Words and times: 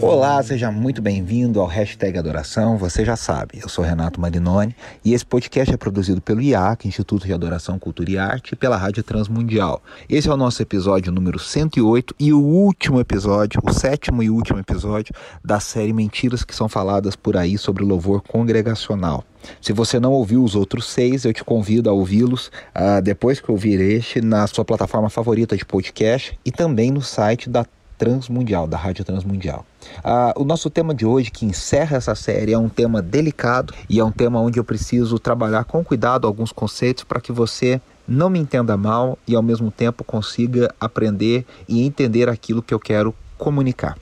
Olá, 0.00 0.40
seja 0.44 0.70
muito 0.70 1.02
bem-vindo 1.02 1.60
ao 1.60 1.66
Hashtag 1.66 2.16
Adoração. 2.18 2.78
Você 2.78 3.04
já 3.04 3.16
sabe, 3.16 3.58
eu 3.60 3.68
sou 3.68 3.84
Renato 3.84 4.20
Marinoni 4.20 4.74
e 5.04 5.12
esse 5.12 5.26
podcast 5.26 5.74
é 5.74 5.76
produzido 5.76 6.20
pelo 6.20 6.40
IAC, 6.40 6.86
Instituto 6.86 7.26
de 7.26 7.32
Adoração, 7.32 7.80
Cultura 7.80 8.10
e 8.10 8.16
Arte, 8.16 8.52
e 8.52 8.56
pela 8.56 8.76
Rádio 8.76 9.02
Transmundial. 9.02 9.82
Esse 10.08 10.28
é 10.28 10.32
o 10.32 10.36
nosso 10.36 10.62
episódio 10.62 11.10
número 11.10 11.38
108 11.38 12.14
e 12.18 12.32
o 12.32 12.40
último 12.40 13.00
episódio, 13.00 13.60
o 13.64 13.72
sétimo 13.72 14.22
e 14.22 14.30
último 14.30 14.60
episódio 14.60 15.12
da 15.44 15.58
série 15.58 15.92
Mentiras 15.92 16.44
que 16.44 16.54
são 16.54 16.68
faladas 16.68 17.16
por 17.16 17.36
aí 17.36 17.58
sobre 17.58 17.84
louvor 17.84 18.22
congregacional. 18.22 19.24
Se 19.60 19.72
você 19.72 19.98
não 19.98 20.12
ouviu 20.12 20.44
os 20.44 20.54
outros 20.54 20.86
seis, 20.86 21.24
eu 21.24 21.32
te 21.32 21.42
convido 21.42 21.90
a 21.90 21.92
ouvi-los 21.92 22.48
uh, 22.48 23.02
depois 23.02 23.40
que 23.40 23.50
ouvir 23.50 23.80
este 23.80 24.20
na 24.20 24.46
sua 24.46 24.64
plataforma 24.64 25.10
favorita 25.10 25.56
de 25.56 25.64
podcast 25.64 26.38
e 26.44 26.52
também 26.52 26.90
no 26.90 27.02
site 27.02 27.48
da 27.48 27.64
Transmundial, 27.98 28.66
da 28.66 28.78
Rádio 28.78 29.04
Transmundial. 29.04 29.66
Ah, 30.02 30.32
o 30.36 30.44
nosso 30.44 30.70
tema 30.70 30.94
de 30.94 31.04
hoje, 31.04 31.30
que 31.30 31.44
encerra 31.44 31.96
essa 31.96 32.14
série, 32.14 32.52
é 32.52 32.58
um 32.58 32.68
tema 32.68 33.02
delicado 33.02 33.74
e 33.90 33.98
é 33.98 34.04
um 34.04 34.12
tema 34.12 34.40
onde 34.40 34.58
eu 34.58 34.64
preciso 34.64 35.18
trabalhar 35.18 35.64
com 35.64 35.84
cuidado 35.84 36.26
alguns 36.26 36.52
conceitos 36.52 37.04
para 37.04 37.20
que 37.20 37.32
você 37.32 37.80
não 38.06 38.30
me 38.30 38.38
entenda 38.38 38.76
mal 38.76 39.18
e 39.26 39.34
ao 39.34 39.42
mesmo 39.42 39.70
tempo 39.70 40.02
consiga 40.04 40.74
aprender 40.80 41.44
e 41.68 41.82
entender 41.82 42.28
aquilo 42.28 42.62
que 42.62 42.72
eu 42.72 42.80
quero 42.80 43.14
comunicar. 43.36 43.98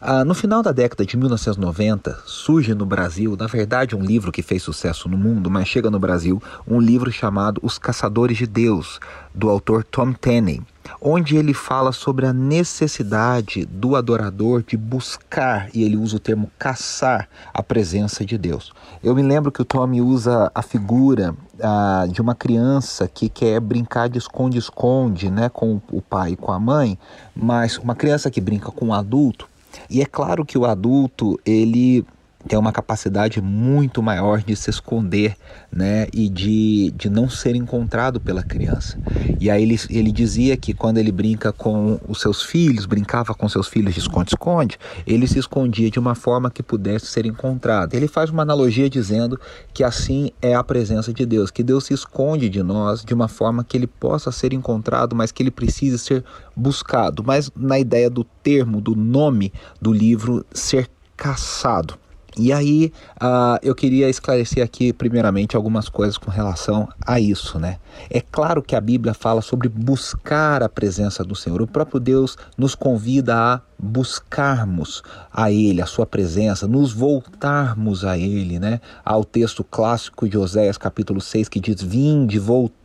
Ah, 0.00 0.24
no 0.24 0.34
final 0.34 0.62
da 0.62 0.72
década 0.72 1.04
de 1.04 1.16
1990, 1.16 2.18
surge 2.26 2.74
no 2.74 2.86
Brasil, 2.86 3.36
na 3.38 3.46
verdade, 3.46 3.96
um 3.96 4.02
livro 4.02 4.32
que 4.32 4.42
fez 4.42 4.62
sucesso 4.62 5.08
no 5.08 5.16
mundo, 5.16 5.50
mas 5.50 5.68
chega 5.68 5.90
no 5.90 5.98
Brasil, 5.98 6.42
um 6.66 6.80
livro 6.80 7.10
chamado 7.10 7.60
Os 7.62 7.78
Caçadores 7.78 8.38
de 8.38 8.46
Deus, 8.46 9.00
do 9.34 9.48
autor 9.48 9.84
Tom 9.84 10.12
Tenney 10.12 10.62
onde 11.00 11.36
ele 11.36 11.52
fala 11.52 11.92
sobre 11.92 12.26
a 12.26 12.32
necessidade 12.32 13.64
do 13.66 13.96
adorador 13.96 14.62
de 14.62 14.76
buscar, 14.76 15.68
e 15.74 15.82
ele 15.82 15.96
usa 15.96 16.16
o 16.16 16.20
termo 16.20 16.50
caçar, 16.58 17.28
a 17.52 17.62
presença 17.62 18.24
de 18.24 18.38
Deus. 18.38 18.72
Eu 19.02 19.14
me 19.14 19.22
lembro 19.22 19.52
que 19.52 19.62
o 19.62 19.64
Tommy 19.64 20.00
usa 20.00 20.50
a 20.54 20.62
figura 20.62 21.34
ah, 21.62 22.06
de 22.10 22.20
uma 22.20 22.34
criança 22.34 23.08
que 23.08 23.28
quer 23.28 23.60
brincar 23.60 24.08
de 24.08 24.18
esconde-esconde 24.18 25.30
né, 25.30 25.48
com 25.48 25.80
o 25.90 26.00
pai 26.00 26.32
e 26.32 26.36
com 26.36 26.52
a 26.52 26.58
mãe, 26.58 26.98
mas 27.34 27.78
uma 27.78 27.94
criança 27.94 28.30
que 28.30 28.40
brinca 28.40 28.70
com 28.70 28.86
um 28.86 28.94
adulto. 28.94 29.48
E 29.90 30.00
é 30.00 30.06
claro 30.06 30.44
que 30.44 30.58
o 30.58 30.64
adulto, 30.64 31.38
ele 31.44 32.04
tem 32.46 32.58
uma 32.58 32.72
capacidade 32.72 33.40
muito 33.40 34.02
maior 34.02 34.42
de 34.42 34.54
se 34.54 34.70
esconder 34.70 35.36
né, 35.72 36.06
e 36.12 36.28
de, 36.28 36.92
de 36.96 37.10
não 37.10 37.28
ser 37.28 37.56
encontrado 37.56 38.20
pela 38.20 38.42
criança. 38.42 38.98
E 39.40 39.50
aí 39.50 39.62
ele, 39.62 39.78
ele 39.90 40.12
dizia 40.12 40.56
que 40.56 40.72
quando 40.72 40.98
ele 40.98 41.10
brinca 41.10 41.52
com 41.52 41.98
os 42.06 42.20
seus 42.20 42.42
filhos, 42.42 42.86
brincava 42.86 43.34
com 43.34 43.48
seus 43.48 43.66
filhos 43.66 43.94
de 43.94 44.00
esconde-esconde, 44.00 44.78
ele 45.06 45.26
se 45.26 45.38
escondia 45.38 45.90
de 45.90 45.98
uma 45.98 46.14
forma 46.14 46.50
que 46.50 46.62
pudesse 46.62 47.06
ser 47.06 47.26
encontrado. 47.26 47.94
Ele 47.94 48.06
faz 48.06 48.30
uma 48.30 48.42
analogia 48.42 48.88
dizendo 48.88 49.38
que 49.74 49.82
assim 49.82 50.30
é 50.40 50.54
a 50.54 50.62
presença 50.62 51.12
de 51.12 51.26
Deus, 51.26 51.50
que 51.50 51.62
Deus 51.62 51.86
se 51.86 51.94
esconde 51.94 52.48
de 52.48 52.62
nós 52.62 53.04
de 53.04 53.12
uma 53.12 53.28
forma 53.28 53.64
que 53.64 53.76
ele 53.76 53.86
possa 53.86 54.30
ser 54.30 54.52
encontrado, 54.52 55.16
mas 55.16 55.32
que 55.32 55.42
ele 55.42 55.50
precise 55.50 55.98
ser 55.98 56.24
buscado. 56.54 57.24
Mas 57.24 57.50
na 57.56 57.78
ideia 57.78 58.08
do 58.08 58.22
termo, 58.22 58.80
do 58.80 58.94
nome 58.94 59.52
do 59.80 59.92
livro, 59.92 60.46
ser 60.52 60.88
caçado. 61.16 61.98
E 62.38 62.52
aí 62.52 62.92
uh, 63.20 63.58
eu 63.62 63.74
queria 63.74 64.08
esclarecer 64.08 64.62
aqui 64.62 64.92
primeiramente 64.92 65.56
algumas 65.56 65.88
coisas 65.88 66.16
com 66.16 66.30
relação 66.30 66.88
a 67.04 67.18
isso, 67.18 67.58
né? 67.58 67.78
É 68.08 68.20
claro 68.20 68.62
que 68.62 68.76
a 68.76 68.80
Bíblia 68.80 69.12
fala 69.12 69.42
sobre 69.42 69.68
buscar 69.68 70.62
a 70.62 70.68
presença 70.68 71.24
do 71.24 71.34
Senhor. 71.34 71.60
O 71.60 71.66
próprio 71.66 71.98
Deus 71.98 72.36
nos 72.56 72.74
convida 72.74 73.34
a 73.36 73.60
buscarmos 73.78 75.02
a 75.32 75.50
Ele, 75.50 75.82
a 75.82 75.86
Sua 75.86 76.06
presença, 76.06 76.68
nos 76.68 76.92
voltarmos 76.92 78.04
a 78.04 78.16
Ele, 78.16 78.58
né? 78.58 78.80
Há 79.04 79.16
o 79.16 79.24
texto 79.24 79.64
clássico 79.64 80.28
de 80.28 80.38
Oséias, 80.38 80.78
capítulo 80.78 81.20
6, 81.20 81.48
que 81.48 81.58
diz: 81.58 81.82
Vinde, 81.82 82.38
voltemos 82.38 82.77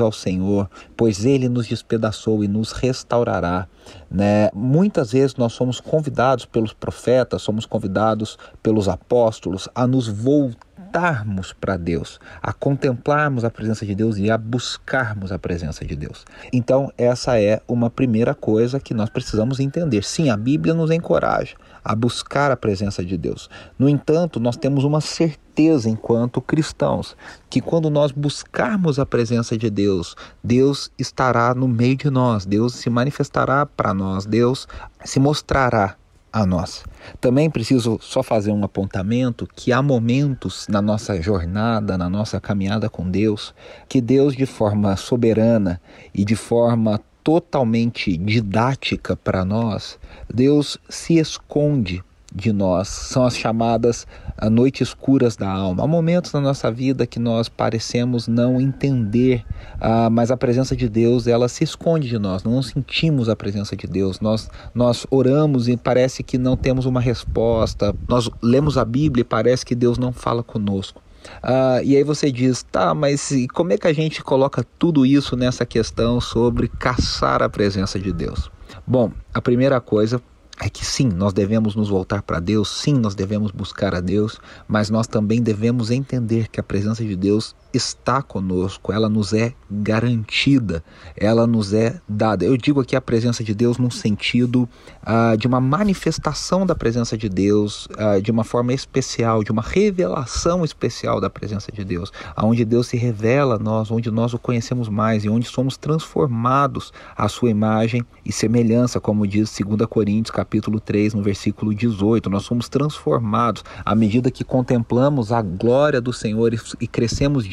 ao 0.00 0.12
Senhor, 0.12 0.68
pois 0.96 1.24
Ele 1.24 1.48
nos 1.48 1.66
despedaçou 1.66 2.42
e 2.42 2.48
nos 2.48 2.72
restaurará. 2.72 3.68
Né? 4.10 4.50
Muitas 4.52 5.12
vezes 5.12 5.36
nós 5.36 5.52
somos 5.52 5.80
convidados 5.80 6.44
pelos 6.44 6.72
profetas, 6.72 7.42
somos 7.42 7.64
convidados 7.64 8.36
pelos 8.62 8.88
apóstolos 8.88 9.68
a 9.74 9.86
nos 9.86 10.08
voltar 10.08 10.66
voltarmos 10.96 11.52
para 11.52 11.76
Deus, 11.76 12.18
a 12.42 12.52
contemplarmos 12.52 13.44
a 13.44 13.50
presença 13.50 13.84
de 13.84 13.94
Deus 13.94 14.16
e 14.16 14.30
a 14.30 14.38
buscarmos 14.38 15.30
a 15.30 15.38
presença 15.38 15.84
de 15.84 15.94
Deus. 15.94 16.24
Então, 16.52 16.90
essa 16.96 17.38
é 17.38 17.60
uma 17.68 17.90
primeira 17.90 18.34
coisa 18.34 18.80
que 18.80 18.94
nós 18.94 19.10
precisamos 19.10 19.60
entender. 19.60 20.02
Sim, 20.02 20.30
a 20.30 20.36
Bíblia 20.36 20.72
nos 20.72 20.90
encoraja 20.90 21.54
a 21.86 21.94
buscar 21.94 22.50
a 22.50 22.56
presença 22.56 23.04
de 23.04 23.16
Deus. 23.16 23.48
No 23.78 23.88
entanto, 23.88 24.40
nós 24.40 24.56
temos 24.56 24.82
uma 24.82 25.00
certeza 25.00 25.88
enquanto 25.88 26.40
cristãos 26.40 27.16
que 27.48 27.60
quando 27.60 27.88
nós 27.88 28.10
buscarmos 28.10 28.98
a 28.98 29.06
presença 29.06 29.56
de 29.56 29.70
Deus, 29.70 30.16
Deus 30.42 30.90
estará 30.98 31.54
no 31.54 31.68
meio 31.68 31.96
de 31.96 32.10
nós, 32.10 32.44
Deus 32.44 32.74
se 32.74 32.90
manifestará 32.90 33.64
para 33.64 33.94
nós, 33.94 34.26
Deus 34.26 34.66
se 35.04 35.20
mostrará 35.20 35.94
a 36.32 36.44
nós. 36.44 36.84
Também 37.20 37.48
preciso 37.48 38.00
só 38.02 38.20
fazer 38.20 38.50
um 38.50 38.64
apontamento 38.64 39.48
que 39.54 39.72
há 39.72 39.80
momentos 39.80 40.66
na 40.68 40.82
nossa 40.82 41.22
jornada, 41.22 41.96
na 41.96 42.10
nossa 42.10 42.40
caminhada 42.40 42.90
com 42.90 43.08
Deus, 43.08 43.54
que 43.88 44.00
Deus 44.00 44.34
de 44.34 44.44
forma 44.44 44.96
soberana 44.96 45.80
e 46.12 46.24
de 46.24 46.34
forma 46.34 47.00
totalmente 47.26 48.16
didática 48.16 49.16
para 49.16 49.44
nós, 49.44 49.98
Deus 50.32 50.78
se 50.88 51.18
esconde 51.18 52.04
de 52.32 52.52
nós, 52.52 52.86
são 52.86 53.24
as 53.24 53.36
chamadas 53.36 54.06
ah, 54.36 54.48
noites 54.48 54.86
escuras 54.86 55.34
da 55.34 55.50
alma. 55.50 55.82
Há 55.82 55.88
momentos 55.88 56.32
na 56.32 56.40
nossa 56.40 56.70
vida 56.70 57.04
que 57.04 57.18
nós 57.18 57.48
parecemos 57.48 58.28
não 58.28 58.60
entender, 58.60 59.44
uh, 59.74 60.08
mas 60.08 60.30
a 60.30 60.36
presença 60.36 60.76
de 60.76 60.88
Deus 60.88 61.26
ela 61.26 61.48
se 61.48 61.64
esconde 61.64 62.08
de 62.08 62.16
nós, 62.16 62.44
não 62.44 62.62
sentimos 62.62 63.28
a 63.28 63.34
presença 63.34 63.74
de 63.74 63.88
Deus. 63.88 64.20
Nós, 64.20 64.48
nós 64.72 65.04
oramos 65.10 65.66
e 65.66 65.76
parece 65.76 66.22
que 66.22 66.38
não 66.38 66.56
temos 66.56 66.86
uma 66.86 67.00
resposta, 67.00 67.92
nós 68.08 68.30
lemos 68.40 68.78
a 68.78 68.84
Bíblia 68.84 69.22
e 69.22 69.24
parece 69.24 69.66
que 69.66 69.74
Deus 69.74 69.98
não 69.98 70.12
fala 70.12 70.44
conosco. 70.44 71.02
Uh, 71.42 71.82
e 71.84 71.96
aí 71.96 72.02
você 72.02 72.30
diz, 72.30 72.62
tá, 72.62 72.94
mas 72.94 73.32
como 73.52 73.72
é 73.72 73.78
que 73.78 73.86
a 73.86 73.92
gente 73.92 74.22
coloca 74.22 74.64
tudo 74.78 75.04
isso 75.04 75.36
nessa 75.36 75.66
questão 75.66 76.20
sobre 76.20 76.68
caçar 76.68 77.42
a 77.42 77.48
presença 77.48 77.98
de 77.98 78.12
Deus? 78.12 78.50
Bom, 78.86 79.12
a 79.32 79.40
primeira 79.40 79.80
coisa 79.80 80.20
é 80.60 80.70
que 80.70 80.84
sim, 80.84 81.08
nós 81.08 81.32
devemos 81.32 81.74
nos 81.74 81.88
voltar 81.88 82.22
para 82.22 82.40
Deus, 82.40 82.68
sim, 82.68 82.94
nós 82.94 83.14
devemos 83.14 83.50
buscar 83.50 83.94
a 83.94 84.00
Deus, 84.00 84.40
mas 84.66 84.88
nós 84.88 85.06
também 85.06 85.42
devemos 85.42 85.90
entender 85.90 86.48
que 86.48 86.58
a 86.58 86.62
presença 86.62 87.04
de 87.04 87.14
Deus 87.14 87.54
está 87.76 88.22
conosco, 88.22 88.92
ela 88.92 89.08
nos 89.08 89.32
é 89.32 89.52
garantida, 89.70 90.82
ela 91.16 91.46
nos 91.46 91.72
é 91.72 92.00
dada. 92.08 92.44
Eu 92.44 92.56
digo 92.56 92.80
aqui 92.80 92.96
a 92.96 93.00
presença 93.00 93.44
de 93.44 93.54
Deus 93.54 93.78
num 93.78 93.90
sentido 93.90 94.68
uh, 95.02 95.36
de 95.36 95.46
uma 95.46 95.60
manifestação 95.60 96.66
da 96.66 96.74
presença 96.74 97.16
de 97.16 97.28
Deus, 97.28 97.86
uh, 97.86 98.20
de 98.20 98.30
uma 98.30 98.44
forma 98.44 98.72
especial, 98.72 99.44
de 99.44 99.52
uma 99.52 99.62
revelação 99.62 100.64
especial 100.64 101.20
da 101.20 101.30
presença 101.30 101.70
de 101.70 101.84
Deus, 101.84 102.12
aonde 102.34 102.64
Deus 102.64 102.88
se 102.88 102.96
revela 102.96 103.56
a 103.56 103.58
nós, 103.58 103.90
onde 103.90 104.10
nós 104.10 104.34
o 104.34 104.38
conhecemos 104.38 104.88
mais 104.88 105.24
e 105.24 105.28
onde 105.28 105.46
somos 105.46 105.76
transformados 105.76 106.92
à 107.16 107.28
sua 107.28 107.50
imagem 107.50 108.04
e 108.24 108.32
semelhança, 108.32 109.00
como 109.00 109.26
diz 109.26 109.56
2 109.56 109.86
Coríntios 109.88 110.34
capítulo 110.34 110.80
3, 110.80 111.14
no 111.14 111.22
versículo 111.22 111.74
18. 111.74 112.30
Nós 112.30 112.44
somos 112.44 112.68
transformados 112.68 113.64
à 113.84 113.94
medida 113.94 114.30
que 114.30 114.44
contemplamos 114.44 115.32
a 115.32 115.42
glória 115.42 116.00
do 116.00 116.12
Senhor 116.12 116.54
e 116.80 116.86
crescemos 116.86 117.46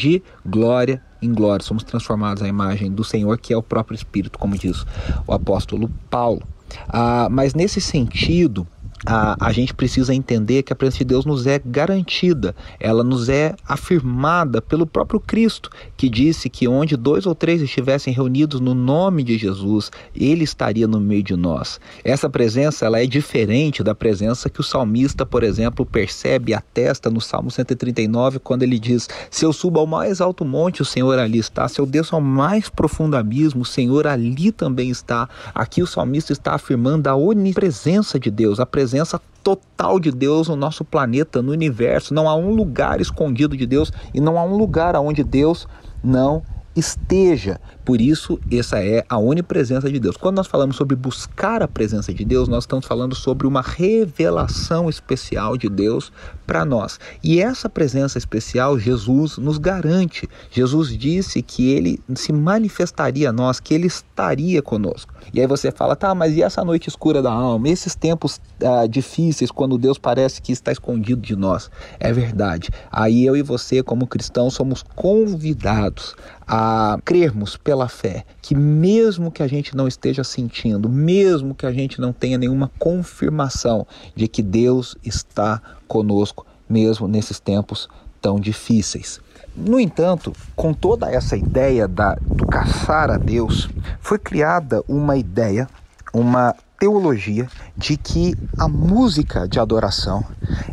glória 0.46 1.02
em 1.22 1.34
glória. 1.34 1.66
Somos 1.66 1.84
transformados 1.84 2.44
à 2.44 2.48
imagem 2.48 2.92
do 2.92 3.04
Senhor, 3.04 3.38
que 3.38 3.54
é 3.54 3.58
o 3.58 3.64
próprio 3.64 3.96
Espírito, 3.96 4.38
como 4.38 4.58
diz 4.58 4.86
o 5.26 5.34
apóstolo 5.34 5.90
Paulo. 6.10 6.42
Ah, 6.88 7.28
mas 7.32 7.54
nesse 7.54 7.80
sentido, 7.80 8.68
a, 9.06 9.48
a 9.48 9.52
gente 9.52 9.74
precisa 9.74 10.14
entender 10.14 10.64
que 10.64 10.72
a 10.72 10.76
presença 10.76 11.00
de 11.00 11.06
Deus 11.06 11.26
nos 11.26 11.46
é 11.46 11.60
garantida, 11.64 12.56
ela 12.80 13.04
nos 13.04 13.28
é 13.30 13.56
afirmada 13.68 14.62
pelo 14.62 14.86
próprio 14.86 15.20
Cristo, 15.20 15.70
que 15.98 16.10
disse 16.10 16.50
que 16.50 16.68
onde 16.68 16.96
dois 16.96 17.26
ou 17.26 17.36
três 17.36 17.62
estivessem 17.62 18.14
reunidos 18.14 18.60
no 18.60 18.74
nome 18.74 19.24
de 19.24 19.38
Jesus, 19.38 19.92
ele 20.16 20.44
estaria 20.44 20.88
no 20.88 21.00
meio 21.00 21.24
de 21.24 21.36
nós. 21.36 21.80
Essa 22.04 22.30
presença 22.30 22.86
ela 22.86 23.02
é 23.02 23.06
diferente 23.06 23.84
da 23.84 23.94
presença 23.94 24.50
que 24.50 24.62
o 24.62 24.64
salmista, 24.64 25.26
por 25.26 25.44
exemplo, 25.44 25.86
percebe 25.86 26.52
e 26.52 26.56
atesta 26.56 27.10
no 27.10 27.20
Salmo 27.20 27.52
139, 27.52 28.40
quando 28.40 28.64
ele 28.64 28.80
diz: 28.80 29.10
Se 29.30 29.46
eu 29.46 29.52
subo 29.52 29.80
ao 29.80 29.88
mais 29.88 30.22
alto 30.22 30.46
monte, 30.46 30.82
o 30.82 30.86
Senhor 30.86 31.20
ali 31.20 31.40
está, 31.40 31.68
se 31.68 31.80
eu 31.80 31.86
desço 31.86 32.16
ao 32.16 32.22
mais 32.22 32.70
profundo 32.70 33.18
abismo, 33.18 33.64
o 33.64 33.66
Senhor 33.66 34.08
ali 34.08 34.52
também 34.52 34.90
está. 34.90 35.28
Aqui 35.54 35.82
o 35.82 35.88
salmista 35.88 36.32
está 36.32 36.54
afirmando 36.54 37.08
a 37.08 37.16
onipresença 37.16 38.20
de 38.20 38.32
Deus, 38.32 38.60
a 38.60 38.66
presença 38.66 38.93
presença 38.94 39.20
total 39.44 40.00
de 40.00 40.12
Deus 40.12 40.48
no 40.48 40.56
nosso 40.56 40.86
planeta, 40.86 41.42
no 41.42 41.52
universo. 41.52 42.14
Não 42.14 42.30
há 42.30 42.36
um 42.36 42.54
lugar 42.54 43.02
escondido 43.02 43.58
de 43.58 43.66
Deus 43.66 43.92
e 44.14 44.22
não 44.22 44.38
há 44.38 44.44
um 44.44 44.56
lugar 44.56 44.96
onde 44.98 45.24
Deus 45.24 45.68
não 46.04 46.44
esteja. 46.76 47.60
Por 47.84 48.00
isso, 48.00 48.40
essa 48.52 48.84
é 48.84 49.04
a 49.10 49.18
onipresença 49.18 49.92
de 49.92 50.00
Deus. 50.00 50.16
Quando 50.16 50.38
nós 50.38 50.46
falamos 50.46 50.76
sobre 50.76 50.96
buscar 50.96 51.64
a 51.64 51.68
presença 51.68 52.14
de 52.14 52.24
Deus, 52.24 52.48
nós 52.48 52.66
estamos 52.66 52.86
falando 52.86 53.16
sobre 53.16 53.48
uma 53.48 53.62
revelação 53.62 54.88
especial 54.88 55.58
de 55.58 55.70
Deus 55.70 56.12
para 56.46 56.66
nós. 56.66 57.00
E 57.24 57.42
essa 57.42 57.70
presença 57.70 58.18
especial, 58.18 58.78
Jesus 58.78 59.38
nos 59.38 59.58
garante. 59.58 60.28
Jesus 60.52 60.96
disse 60.98 61.42
que 61.42 61.72
ele 61.72 62.00
se 62.16 62.32
manifestaria 62.32 63.30
a 63.30 63.34
nós, 63.34 63.60
que 63.60 63.74
ele 63.74 63.88
estaria 63.88 64.62
conosco. 64.62 65.14
E 65.34 65.40
aí 65.40 65.48
você 65.48 65.72
fala, 65.72 65.96
tá, 65.96 66.14
mas 66.14 66.36
e 66.36 66.44
essa 66.44 66.64
noite 66.64 66.90
escura 66.90 67.22
da 67.22 67.32
alma? 67.32 67.70
Esses 67.70 67.96
tempos 67.96 68.40
ah, 68.62 68.86
difíceis, 68.88 69.52
quando 69.52 69.78
Deus 69.78 69.98
parece 69.98 70.42
que 70.42 70.52
está 70.52 70.72
escondido 70.72 71.22
de 71.22 71.36
nós? 71.36 71.70
É 72.00 72.12
verdade. 72.12 72.70
Aí 72.92 73.26
eu 73.26 73.36
e 73.36 73.42
você, 73.42 73.82
como 73.82 74.08
cristãos, 74.08 74.54
somos 74.54 74.84
convidados 74.96 76.16
a 76.48 77.00
crermos 77.06 77.56
pela 77.56 77.88
fé 77.88 78.26
que, 78.42 78.54
mesmo 78.54 79.32
que 79.32 79.42
a 79.42 79.48
gente 79.48 79.76
não 79.76 79.88
esteja 79.88 80.24
sentindo, 80.24 80.90
mesmo 80.90 81.56
que 81.56 81.66
a 81.66 81.72
gente 81.72 82.02
não 82.02 82.12
tenha 82.12 82.38
nenhuma 82.38 82.70
confirmação 82.78 83.88
de 84.16 84.28
que 84.28 84.42
Deus 84.42 84.96
está 85.04 85.62
conosco, 85.88 86.46
mesmo 86.70 87.08
nesses 87.08 87.40
tempos 87.40 87.90
tão 88.22 88.40
difíceis. 88.40 89.20
No 89.56 89.80
entanto, 89.80 90.34
com 90.56 90.74
toda 90.74 91.12
essa 91.12 91.38
ideia 91.38 91.88
da, 91.88 92.16
do 92.22 92.48
caçar 92.48 93.12
a 93.12 93.18
Deus, 93.18 93.70
foi 94.02 94.18
criada 94.18 94.84
uma 94.88 95.16
ideia, 95.16 95.68
uma 96.12 96.56
teologia 96.80 97.48
de 97.78 97.96
que 97.96 98.36
a 98.58 98.68
música 98.68 99.48
de 99.48 99.60
adoração 99.60 100.26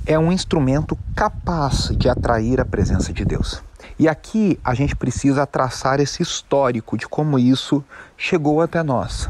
é 0.07 0.19
um 0.19 0.33
instrumento 0.33 0.99
capaz 1.15 1.91
de 1.97 2.09
atrair 2.09 2.61
a 2.61 2.65
presença 2.65 3.12
de 3.12 3.25
Deus. 3.25 3.62
E 3.99 4.09
aqui 4.09 4.59
a 4.65 4.75
gente 4.75 4.97
precisa 4.97 5.47
traçar 5.47 6.01
esse 6.01 6.23
histórico 6.23 6.97
de 6.97 7.07
como 7.07 7.39
isso 7.39 7.85
chegou 8.17 8.62
até 8.62 8.83
nós. 8.83 9.29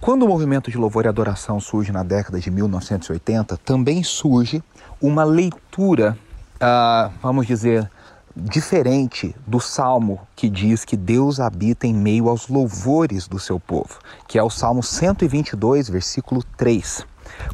Quando 0.00 0.24
o 0.24 0.28
movimento 0.28 0.70
de 0.70 0.76
louvor 0.76 1.04
e 1.04 1.08
adoração 1.08 1.58
surge 1.60 1.92
na 1.92 2.02
década 2.02 2.38
de 2.38 2.50
1980, 2.50 3.56
também 3.58 4.02
surge 4.02 4.62
uma 5.00 5.24
leitura, 5.24 6.16
uh, 6.56 7.12
vamos 7.22 7.46
dizer, 7.46 7.90
diferente 8.34 9.34
do 9.46 9.58
salmo 9.58 10.20
que 10.36 10.48
diz 10.48 10.84
que 10.84 10.96
Deus 10.96 11.40
habita 11.40 11.86
em 11.86 11.94
meio 11.94 12.28
aos 12.28 12.48
louvores 12.48 13.26
do 13.26 13.38
seu 13.38 13.58
povo, 13.58 13.98
que 14.28 14.38
é 14.38 14.42
o 14.42 14.50
Salmo 14.50 14.82
122, 14.82 15.88
versículo 15.88 16.42
3. 16.56 17.06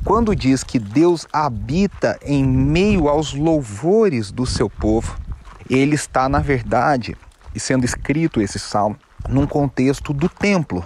Quando 0.05 0.35
diz 0.35 0.65
que 0.65 0.79
Deus 0.79 1.27
habita 1.33 2.19
em 2.23 2.45
meio 2.45 3.09
aos 3.09 3.33
louvores 3.33 4.33
do 4.33 4.45
seu 4.45 4.69
povo, 4.69 5.17
ele 5.71 5.95
está, 5.95 6.29
na 6.29 6.41
verdade, 6.41 7.17
sendo 7.57 7.85
escrito 7.85 8.41
esse 8.41 8.59
salmo, 8.59 8.97
num 9.29 9.47
contexto 9.47 10.13
do 10.13 10.29
templo, 10.29 10.85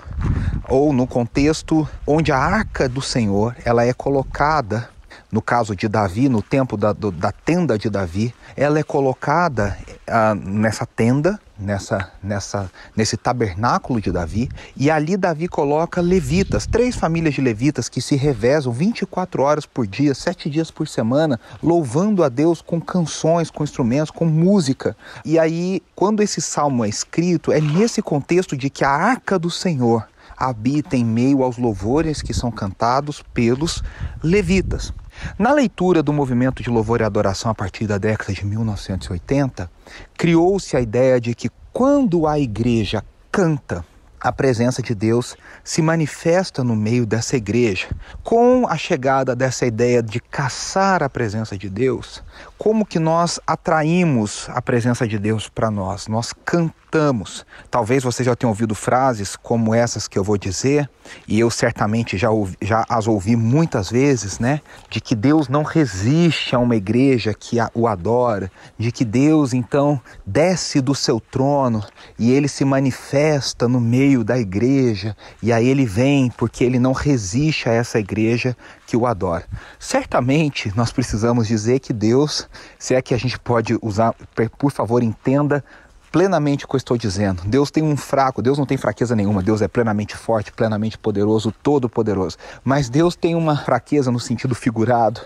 ou 0.68 0.92
no 0.92 1.06
contexto 1.06 1.88
onde 2.06 2.32
a 2.32 2.38
arca 2.38 2.88
do 2.88 3.00
Senhor 3.00 3.56
ela 3.64 3.84
é 3.84 3.92
colocada 3.92 4.90
no 5.30 5.42
caso 5.42 5.74
de 5.74 5.88
Davi, 5.88 6.28
no 6.28 6.40
tempo 6.40 6.76
da, 6.76 6.92
do, 6.92 7.10
da 7.10 7.32
tenda 7.32 7.78
de 7.78 7.90
Davi, 7.90 8.34
ela 8.56 8.78
é 8.78 8.82
colocada 8.82 9.76
ah, 10.06 10.34
nessa 10.34 10.86
tenda, 10.86 11.38
nessa, 11.58 12.12
nessa, 12.22 12.70
nesse 12.94 13.16
tabernáculo 13.16 14.00
de 14.00 14.12
Davi, 14.12 14.48
e 14.76 14.90
ali 14.90 15.16
Davi 15.16 15.48
coloca 15.48 16.00
levitas, 16.00 16.66
três 16.66 16.94
famílias 16.94 17.34
de 17.34 17.40
levitas 17.40 17.88
que 17.88 18.00
se 18.00 18.14
revezam 18.14 18.72
24 18.72 19.42
horas 19.42 19.66
por 19.66 19.86
dia, 19.86 20.14
sete 20.14 20.48
dias 20.48 20.70
por 20.70 20.86
semana, 20.86 21.40
louvando 21.62 22.22
a 22.22 22.28
Deus 22.28 22.62
com 22.62 22.80
canções, 22.80 23.50
com 23.50 23.64
instrumentos, 23.64 24.10
com 24.10 24.26
música. 24.26 24.96
E 25.24 25.38
aí, 25.38 25.82
quando 25.94 26.22
esse 26.22 26.40
salmo 26.40 26.84
é 26.84 26.88
escrito, 26.88 27.52
é 27.52 27.60
nesse 27.60 28.00
contexto 28.00 28.56
de 28.56 28.70
que 28.70 28.84
a 28.84 28.90
arca 28.90 29.38
do 29.38 29.50
Senhor 29.50 30.06
habita 30.36 30.96
em 30.96 31.04
meio 31.04 31.42
aos 31.42 31.56
louvores 31.56 32.20
que 32.20 32.34
são 32.34 32.50
cantados 32.50 33.22
pelos 33.32 33.82
levitas. 34.22 34.92
Na 35.38 35.52
leitura 35.52 36.02
do 36.02 36.12
movimento 36.12 36.62
de 36.62 36.70
louvor 36.70 37.00
e 37.00 37.04
adoração 37.04 37.50
a 37.50 37.54
partir 37.54 37.86
da 37.86 37.98
década 37.98 38.32
de 38.32 38.44
1980, 38.44 39.70
criou-se 40.16 40.76
a 40.76 40.80
ideia 40.80 41.20
de 41.20 41.34
que 41.34 41.50
quando 41.72 42.26
a 42.26 42.38
igreja 42.38 43.04
canta, 43.30 43.84
a 44.20 44.32
presença 44.32 44.82
de 44.82 44.94
Deus 44.94 45.36
se 45.62 45.82
manifesta 45.82 46.64
no 46.64 46.74
meio 46.74 47.06
dessa 47.06 47.36
igreja. 47.36 47.88
Com 48.22 48.66
a 48.66 48.76
chegada 48.76 49.36
dessa 49.36 49.66
ideia 49.66 50.02
de 50.02 50.20
caçar 50.20 51.02
a 51.02 51.08
presença 51.08 51.56
de 51.56 51.68
Deus, 51.68 52.22
como 52.58 52.86
que 52.86 52.98
nós 52.98 53.38
atraímos 53.46 54.48
a 54.48 54.62
presença 54.62 55.06
de 55.06 55.18
Deus 55.18 55.48
para 55.48 55.70
nós? 55.70 56.08
Nós 56.08 56.32
cantamos. 56.44 57.44
Talvez 57.70 58.02
você 58.02 58.24
já 58.24 58.34
tenha 58.34 58.48
ouvido 58.48 58.74
frases 58.74 59.36
como 59.36 59.74
essas 59.74 60.08
que 60.08 60.18
eu 60.18 60.24
vou 60.24 60.38
dizer, 60.38 60.88
e 61.28 61.38
eu 61.38 61.50
certamente 61.50 62.16
já, 62.16 62.30
ouvi, 62.30 62.56
já 62.62 62.84
as 62.88 63.06
ouvi 63.06 63.36
muitas 63.36 63.90
vezes, 63.90 64.38
né? 64.38 64.60
De 64.88 65.00
que 65.00 65.14
Deus 65.14 65.48
não 65.48 65.62
resiste 65.62 66.54
a 66.54 66.58
uma 66.58 66.74
igreja 66.74 67.34
que 67.34 67.58
o 67.74 67.86
adora, 67.86 68.50
de 68.78 68.90
que 68.90 69.04
Deus 69.04 69.52
então 69.52 70.00
desce 70.24 70.80
do 70.80 70.94
seu 70.94 71.20
trono 71.20 71.84
e 72.18 72.32
ele 72.32 72.48
se 72.48 72.64
manifesta 72.64 73.68
no 73.68 73.80
meio 73.80 74.24
da 74.24 74.38
igreja, 74.38 75.16
e 75.42 75.52
aí 75.52 75.68
ele 75.68 75.84
vem 75.84 76.30
porque 76.30 76.64
ele 76.64 76.78
não 76.78 76.92
resiste 76.92 77.68
a 77.68 77.72
essa 77.72 77.98
igreja 77.98 78.56
que 78.86 78.96
o 78.96 79.06
adora. 79.06 79.44
Certamente 79.78 80.72
nós 80.76 80.92
precisamos 80.92 81.46
dizer 81.48 81.80
que 81.80 81.92
Deus, 81.92 82.48
se 82.78 82.94
é 82.94 83.02
que 83.02 83.12
a 83.12 83.18
gente 83.18 83.38
pode 83.38 83.76
usar, 83.82 84.14
por 84.58 84.70
favor, 84.70 85.02
entenda 85.02 85.64
plenamente 86.12 86.64
o 86.64 86.68
que 86.68 86.76
eu 86.76 86.78
estou 86.78 86.96
dizendo. 86.96 87.42
Deus 87.44 87.70
tem 87.70 87.82
um 87.82 87.96
fraco, 87.96 88.40
Deus 88.40 88.56
não 88.56 88.64
tem 88.64 88.78
fraqueza 88.78 89.14
nenhuma. 89.14 89.42
Deus 89.42 89.60
é 89.60 89.68
plenamente 89.68 90.16
forte, 90.16 90.52
plenamente 90.52 90.96
poderoso, 90.96 91.52
todo-poderoso. 91.62 92.38
Mas 92.64 92.88
Deus 92.88 93.14
tem 93.14 93.34
uma 93.34 93.56
fraqueza 93.56 94.10
no 94.10 94.20
sentido 94.20 94.54
figurado 94.54 95.20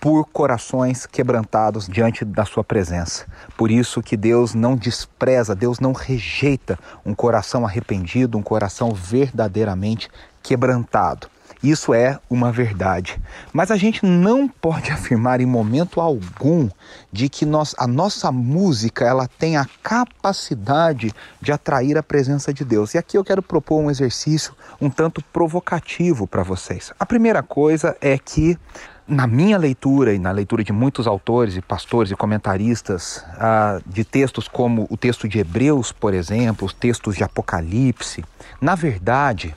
por 0.00 0.26
corações 0.26 1.06
quebrantados 1.06 1.88
diante 1.88 2.26
da 2.26 2.44
sua 2.44 2.62
presença. 2.62 3.24
Por 3.56 3.70
isso 3.70 4.02
que 4.02 4.18
Deus 4.18 4.52
não 4.52 4.76
despreza, 4.76 5.54
Deus 5.54 5.80
não 5.80 5.92
rejeita 5.92 6.78
um 7.06 7.14
coração 7.14 7.64
arrependido, 7.64 8.36
um 8.36 8.42
coração 8.42 8.92
verdadeiramente 8.92 10.10
quebrantado. 10.42 11.26
Isso 11.64 11.94
é 11.94 12.18
uma 12.28 12.52
verdade. 12.52 13.18
Mas 13.50 13.70
a 13.70 13.76
gente 13.76 14.04
não 14.04 14.46
pode 14.46 14.90
afirmar 14.92 15.40
em 15.40 15.46
momento 15.46 15.98
algum 15.98 16.68
de 17.10 17.30
que 17.30 17.46
nós, 17.46 17.74
a 17.78 17.86
nossa 17.86 18.30
música 18.30 19.06
ela 19.06 19.26
tem 19.26 19.56
a 19.56 19.66
capacidade 19.82 21.10
de 21.40 21.52
atrair 21.52 21.96
a 21.96 22.02
presença 22.02 22.52
de 22.52 22.66
Deus. 22.66 22.92
E 22.92 22.98
aqui 22.98 23.16
eu 23.16 23.24
quero 23.24 23.42
propor 23.42 23.80
um 23.80 23.90
exercício 23.90 24.54
um 24.78 24.90
tanto 24.90 25.24
provocativo 25.32 26.26
para 26.26 26.42
vocês. 26.42 26.92
A 27.00 27.06
primeira 27.06 27.42
coisa 27.42 27.96
é 27.98 28.18
que 28.18 28.58
na 29.08 29.26
minha 29.26 29.56
leitura 29.56 30.12
e 30.12 30.18
na 30.18 30.30
leitura 30.30 30.62
de 30.62 30.72
muitos 30.72 31.06
autores 31.06 31.56
e 31.56 31.62
pastores 31.62 32.10
e 32.10 32.16
comentaristas 32.16 33.24
ah, 33.38 33.80
de 33.86 34.04
textos 34.04 34.48
como 34.48 34.86
o 34.90 34.96
texto 34.96 35.26
de 35.28 35.38
Hebreus, 35.38 35.92
por 35.92 36.12
exemplo, 36.12 36.66
os 36.66 36.74
textos 36.74 37.16
de 37.16 37.24
Apocalipse, 37.24 38.24
na 38.60 38.74
verdade, 38.74 39.54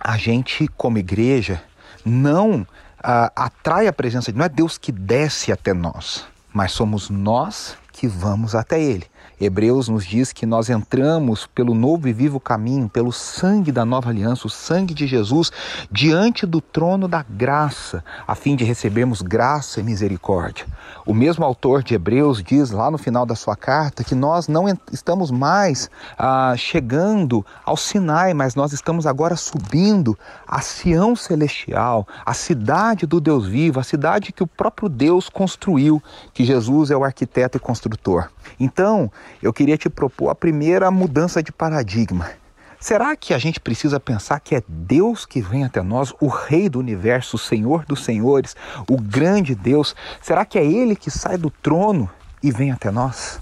a 0.00 0.16
gente, 0.16 0.66
como 0.76 0.98
igreja, 0.98 1.62
não 2.04 2.66
ah, 3.02 3.30
atrai 3.36 3.86
a 3.86 3.92
presença 3.92 4.32
de 4.32 4.38
Não 4.38 4.44
é 4.44 4.48
Deus 4.48 4.78
que 4.78 4.90
desce 4.90 5.52
até 5.52 5.72
nós, 5.72 6.26
mas 6.52 6.72
somos 6.72 7.10
nós 7.10 7.76
que 7.92 8.08
vamos 8.08 8.54
até 8.54 8.80
Ele. 8.80 9.06
Hebreus 9.40 9.88
nos 9.88 10.04
diz 10.04 10.32
que 10.32 10.44
nós 10.44 10.68
entramos 10.68 11.46
pelo 11.46 11.74
novo 11.74 12.06
e 12.06 12.12
vivo 12.12 12.38
caminho, 12.38 12.88
pelo 12.88 13.10
sangue 13.10 13.72
da 13.72 13.86
nova 13.86 14.10
aliança, 14.10 14.46
o 14.46 14.50
sangue 14.50 14.92
de 14.92 15.06
Jesus, 15.06 15.50
diante 15.90 16.44
do 16.44 16.60
trono 16.60 17.08
da 17.08 17.24
graça, 17.26 18.04
a 18.28 18.34
fim 18.34 18.54
de 18.54 18.64
recebermos 18.64 19.22
graça 19.22 19.80
e 19.80 19.82
misericórdia. 19.82 20.66
O 21.06 21.14
mesmo 21.14 21.44
autor 21.44 21.82
de 21.82 21.94
Hebreus 21.94 22.42
diz 22.42 22.70
lá 22.70 22.90
no 22.90 22.98
final 22.98 23.24
da 23.24 23.34
sua 23.34 23.56
carta 23.56 24.04
que 24.04 24.14
nós 24.14 24.46
não 24.46 24.66
estamos 24.92 25.30
mais 25.30 25.90
ah, 26.18 26.54
chegando 26.56 27.44
ao 27.64 27.76
Sinai, 27.76 28.34
mas 28.34 28.54
nós 28.54 28.72
estamos 28.74 29.06
agora 29.06 29.36
subindo 29.36 30.18
a 30.46 30.60
Sião 30.60 31.16
celestial, 31.16 32.06
a 32.26 32.34
cidade 32.34 33.06
do 33.06 33.20
Deus 33.20 33.46
vivo, 33.46 33.80
a 33.80 33.84
cidade 33.84 34.32
que 34.32 34.42
o 34.42 34.46
próprio 34.46 34.88
Deus 34.88 35.28
construiu, 35.28 36.02
que 36.34 36.44
Jesus 36.44 36.90
é 36.90 36.96
o 36.96 37.04
arquiteto 37.04 37.56
e 37.56 37.60
construtor. 37.60 38.28
Então, 38.58 39.10
eu 39.42 39.52
queria 39.52 39.76
te 39.76 39.88
propor 39.88 40.30
a 40.30 40.34
primeira 40.34 40.90
mudança 40.90 41.42
de 41.42 41.52
paradigma. 41.52 42.30
Será 42.78 43.14
que 43.14 43.34
a 43.34 43.38
gente 43.38 43.60
precisa 43.60 44.00
pensar 44.00 44.40
que 44.40 44.54
é 44.54 44.62
Deus 44.66 45.26
que 45.26 45.42
vem 45.42 45.64
até 45.64 45.82
nós, 45.82 46.14
o 46.18 46.28
Rei 46.28 46.66
do 46.68 46.78
universo, 46.78 47.36
o 47.36 47.38
Senhor 47.38 47.84
dos 47.84 48.04
Senhores, 48.04 48.56
o 48.88 48.96
grande 48.96 49.54
Deus? 49.54 49.94
Será 50.22 50.46
que 50.46 50.58
é 50.58 50.64
Ele 50.64 50.96
que 50.96 51.10
sai 51.10 51.36
do 51.36 51.50
trono 51.50 52.08
e 52.42 52.50
vem 52.50 52.70
até 52.70 52.90
nós? 52.90 53.38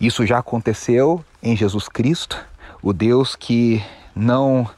Isso 0.00 0.26
já 0.26 0.38
aconteceu 0.38 1.24
em 1.40 1.56
Jesus 1.56 1.88
Cristo, 1.88 2.44
o 2.82 2.92
Deus 2.92 3.36
que 3.36 3.80
não 4.14 4.68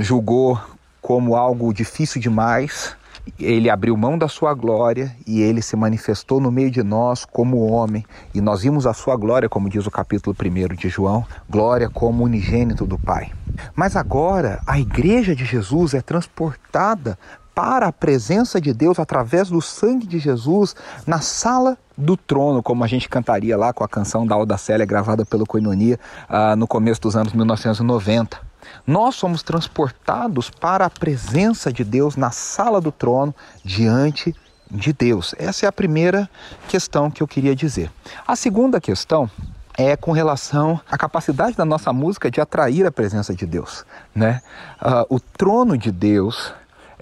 julgou 0.00 0.60
como 1.00 1.34
algo 1.34 1.72
difícil 1.72 2.20
demais 2.20 2.94
ele 3.38 3.68
abriu 3.68 3.96
mão 3.96 4.16
da 4.16 4.28
sua 4.28 4.54
glória 4.54 5.14
e 5.26 5.40
ele 5.40 5.60
se 5.60 5.76
manifestou 5.76 6.40
no 6.40 6.50
meio 6.50 6.70
de 6.70 6.82
nós 6.82 7.24
como 7.24 7.70
homem. 7.70 8.04
E 8.34 8.40
nós 8.40 8.62
vimos 8.62 8.86
a 8.86 8.94
sua 8.94 9.16
glória, 9.16 9.48
como 9.48 9.68
diz 9.68 9.86
o 9.86 9.90
capítulo 9.90 10.34
1 10.38 10.74
de 10.74 10.88
João, 10.88 11.24
glória 11.48 11.88
como 11.88 12.24
unigênito 12.24 12.86
do 12.86 12.98
Pai. 12.98 13.30
Mas 13.74 13.96
agora 13.96 14.60
a 14.66 14.78
igreja 14.78 15.34
de 15.34 15.44
Jesus 15.44 15.94
é 15.94 16.00
transportada 16.00 17.18
para 17.54 17.86
a 17.86 17.92
presença 17.92 18.60
de 18.60 18.74
Deus 18.74 18.98
através 18.98 19.48
do 19.48 19.62
sangue 19.62 20.06
de 20.06 20.18
Jesus 20.18 20.76
na 21.06 21.20
sala 21.20 21.78
do 21.96 22.14
trono, 22.14 22.62
como 22.62 22.84
a 22.84 22.86
gente 22.86 23.08
cantaria 23.08 23.56
lá 23.56 23.72
com 23.72 23.82
a 23.82 23.88
canção 23.88 24.26
da 24.26 24.34
Alda 24.34 24.58
Célia 24.58 24.84
gravada 24.84 25.24
pelo 25.24 25.46
Coinonia 25.46 25.98
uh, 26.28 26.54
no 26.54 26.66
começo 26.66 27.00
dos 27.00 27.16
anos 27.16 27.32
1990. 27.32 28.45
Nós 28.86 29.14
somos 29.14 29.42
transportados 29.42 30.50
para 30.50 30.86
a 30.86 30.90
presença 30.90 31.72
de 31.72 31.84
Deus 31.84 32.16
na 32.16 32.30
sala 32.30 32.80
do 32.80 32.92
trono, 32.92 33.34
diante 33.64 34.34
de 34.70 34.92
Deus. 34.92 35.34
Essa 35.38 35.66
é 35.66 35.68
a 35.68 35.72
primeira 35.72 36.28
questão 36.68 37.10
que 37.10 37.22
eu 37.22 37.28
queria 37.28 37.54
dizer. 37.54 37.90
A 38.26 38.34
segunda 38.34 38.80
questão 38.80 39.30
é 39.76 39.96
com 39.96 40.10
relação 40.10 40.80
à 40.90 40.96
capacidade 40.96 41.56
da 41.56 41.64
nossa 41.64 41.92
música 41.92 42.30
de 42.30 42.40
atrair 42.40 42.86
a 42.86 42.90
presença 42.90 43.34
de 43.34 43.46
Deus, 43.46 43.84
né? 44.14 44.40
Uh, 44.80 45.16
o 45.16 45.20
trono 45.20 45.76
de 45.76 45.92
Deus 45.92 46.52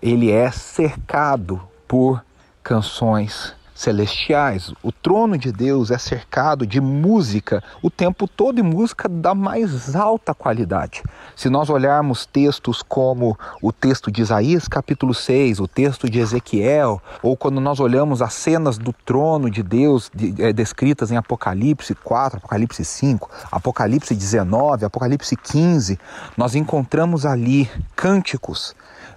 ele 0.02 0.30
é 0.30 0.50
cercado 0.50 1.62
por 1.87 2.23
canções 2.62 3.54
celestiais. 3.84 4.72
O 4.82 4.90
trono 4.90 5.36
de 5.36 5.52
Deus 5.52 5.90
é 5.90 5.98
cercado 5.98 6.66
de 6.66 6.80
música 6.80 7.62
o 7.82 7.90
tempo 7.90 8.26
todo 8.26 8.58
e 8.58 8.62
música 8.62 9.08
da 9.08 9.34
mais 9.34 9.94
alta 9.94 10.34
qualidade. 10.34 11.02
Se 11.36 11.50
nós 11.50 11.68
olharmos 11.68 12.24
textos 12.24 12.82
como 12.82 13.38
o 13.60 13.70
texto 13.72 14.10
de 14.10 14.22
Isaías, 14.22 14.66
capítulo 14.66 15.12
6, 15.12 15.60
o 15.60 15.68
texto 15.68 16.08
de 16.08 16.18
Ezequiel, 16.18 17.00
ou 17.22 17.36
quando 17.36 17.60
nós 17.60 17.78
olhamos 17.78 18.22
as 18.22 18.32
cenas 18.32 18.78
do 18.78 18.92
trono 18.92 19.50
de 19.50 19.62
Deus 19.62 20.10
de, 20.14 20.34
é, 20.42 20.52
descritas 20.52 21.10
em 21.10 21.16
Apocalipse 21.16 21.94
4, 21.94 22.38
Apocalipse 22.38 22.84
5, 22.84 23.30
Apocalipse 23.52 24.14
19, 24.14 24.86
Apocalipse 24.86 25.36
15, 25.36 25.98
nós 26.36 26.54
encontramos 26.54 27.26
ali 27.26 27.70
cânticos 27.94 28.74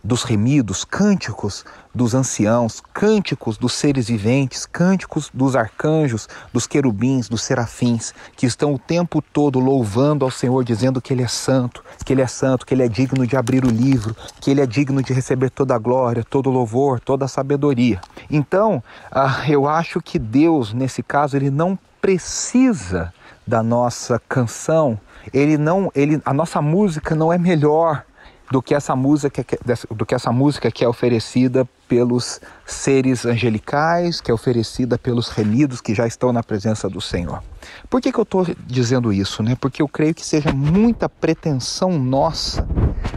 dos 0.07 0.23
remidos, 0.23 0.85
cânticos 0.85 1.65
dos 1.93 2.15
anciãos, 2.15 2.81
cânticos 2.93 3.57
dos 3.57 3.73
seres 3.73 4.07
viventes, 4.07 4.65
cânticos 4.65 5.29
dos 5.33 5.53
arcanjos, 5.53 6.29
dos 6.53 6.65
querubins, 6.65 7.27
dos 7.27 7.41
serafins, 7.41 8.13
que 8.37 8.45
estão 8.45 8.73
o 8.73 8.79
tempo 8.79 9.21
todo 9.21 9.59
louvando 9.59 10.23
ao 10.23 10.31
Senhor, 10.31 10.63
dizendo 10.63 11.01
que 11.01 11.11
Ele 11.11 11.23
é 11.23 11.27
santo, 11.27 11.83
que 12.05 12.13
Ele 12.13 12.21
é 12.21 12.27
santo, 12.27 12.65
que 12.65 12.73
Ele 12.73 12.83
é 12.83 12.87
digno 12.87 13.27
de 13.27 13.35
abrir 13.35 13.65
o 13.65 13.69
livro, 13.69 14.15
que 14.39 14.49
Ele 14.49 14.61
é 14.61 14.65
digno 14.65 15.03
de 15.03 15.11
receber 15.11 15.49
toda 15.49 15.75
a 15.75 15.77
glória, 15.77 16.23
todo 16.23 16.49
o 16.49 16.53
louvor, 16.53 17.01
toda 17.01 17.25
a 17.25 17.27
sabedoria. 17.27 17.99
Então, 18.31 18.81
ah, 19.11 19.43
eu 19.49 19.67
acho 19.67 19.99
que 19.99 20.17
Deus, 20.17 20.71
nesse 20.71 21.03
caso, 21.03 21.35
Ele 21.35 21.49
não 21.49 21.77
precisa 21.99 23.13
da 23.45 23.61
nossa 23.61 24.21
canção, 24.29 24.97
ele 25.33 25.57
não, 25.57 25.91
ele, 25.93 26.21
a 26.23 26.33
nossa 26.33 26.61
música 26.61 27.15
não 27.15 27.31
é 27.33 27.37
melhor 27.37 28.03
do 28.51 28.61
que 28.61 28.73
essa 28.73 28.95
música 28.95 29.43
que, 29.43 29.57
do 29.91 30.05
que 30.05 30.15
essa 30.15 30.31
música 30.31 30.71
que 30.71 30.83
é 30.83 30.87
oferecida 30.87 31.67
pelos 31.87 32.41
seres 32.65 33.25
angelicais, 33.25 34.19
que 34.19 34.29
é 34.29 34.33
oferecida 34.33 34.97
pelos 34.97 35.29
remidos 35.29 35.81
que 35.81 35.95
já 35.95 36.05
estão 36.05 36.33
na 36.33 36.43
presença 36.43 36.89
do 36.89 36.99
Senhor. 36.99 37.41
Por 37.89 38.01
que, 38.01 38.11
que 38.11 38.19
eu 38.19 38.23
estou 38.23 38.45
dizendo 38.65 39.11
isso? 39.11 39.41
Né? 39.41 39.55
Porque 39.59 39.81
eu 39.81 39.87
creio 39.87 40.13
que 40.13 40.25
seja 40.25 40.51
muita 40.51 41.07
pretensão 41.07 41.97
nossa 41.97 42.67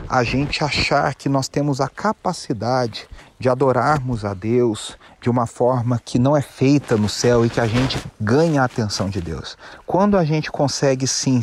a 0.09 0.23
gente 0.25 0.63
achar 0.63 1.15
que 1.15 1.29
nós 1.29 1.49
temos 1.49 1.81
a 1.81 1.89
capacidade 1.89 3.09
de 3.39 3.49
adorarmos 3.49 4.25
a 4.25 4.35
Deus 4.35 4.99
de 5.21 5.31
uma 5.31 5.47
forma 5.47 6.01
que 6.05 6.19
não 6.19 6.37
é 6.37 6.43
feita 6.43 6.97
no 6.97 7.09
céu 7.09 7.45
e 7.45 7.51
que 7.51 7.61
a 7.61 7.67
gente 7.67 7.99
ganha 8.21 8.63
a 8.63 8.65
atenção 8.67 9.09
de 9.09 9.21
Deus. 9.21 9.57
Quando 9.87 10.17
a 10.17 10.25
gente 10.25 10.51
consegue 10.51 11.07
sim 11.07 11.43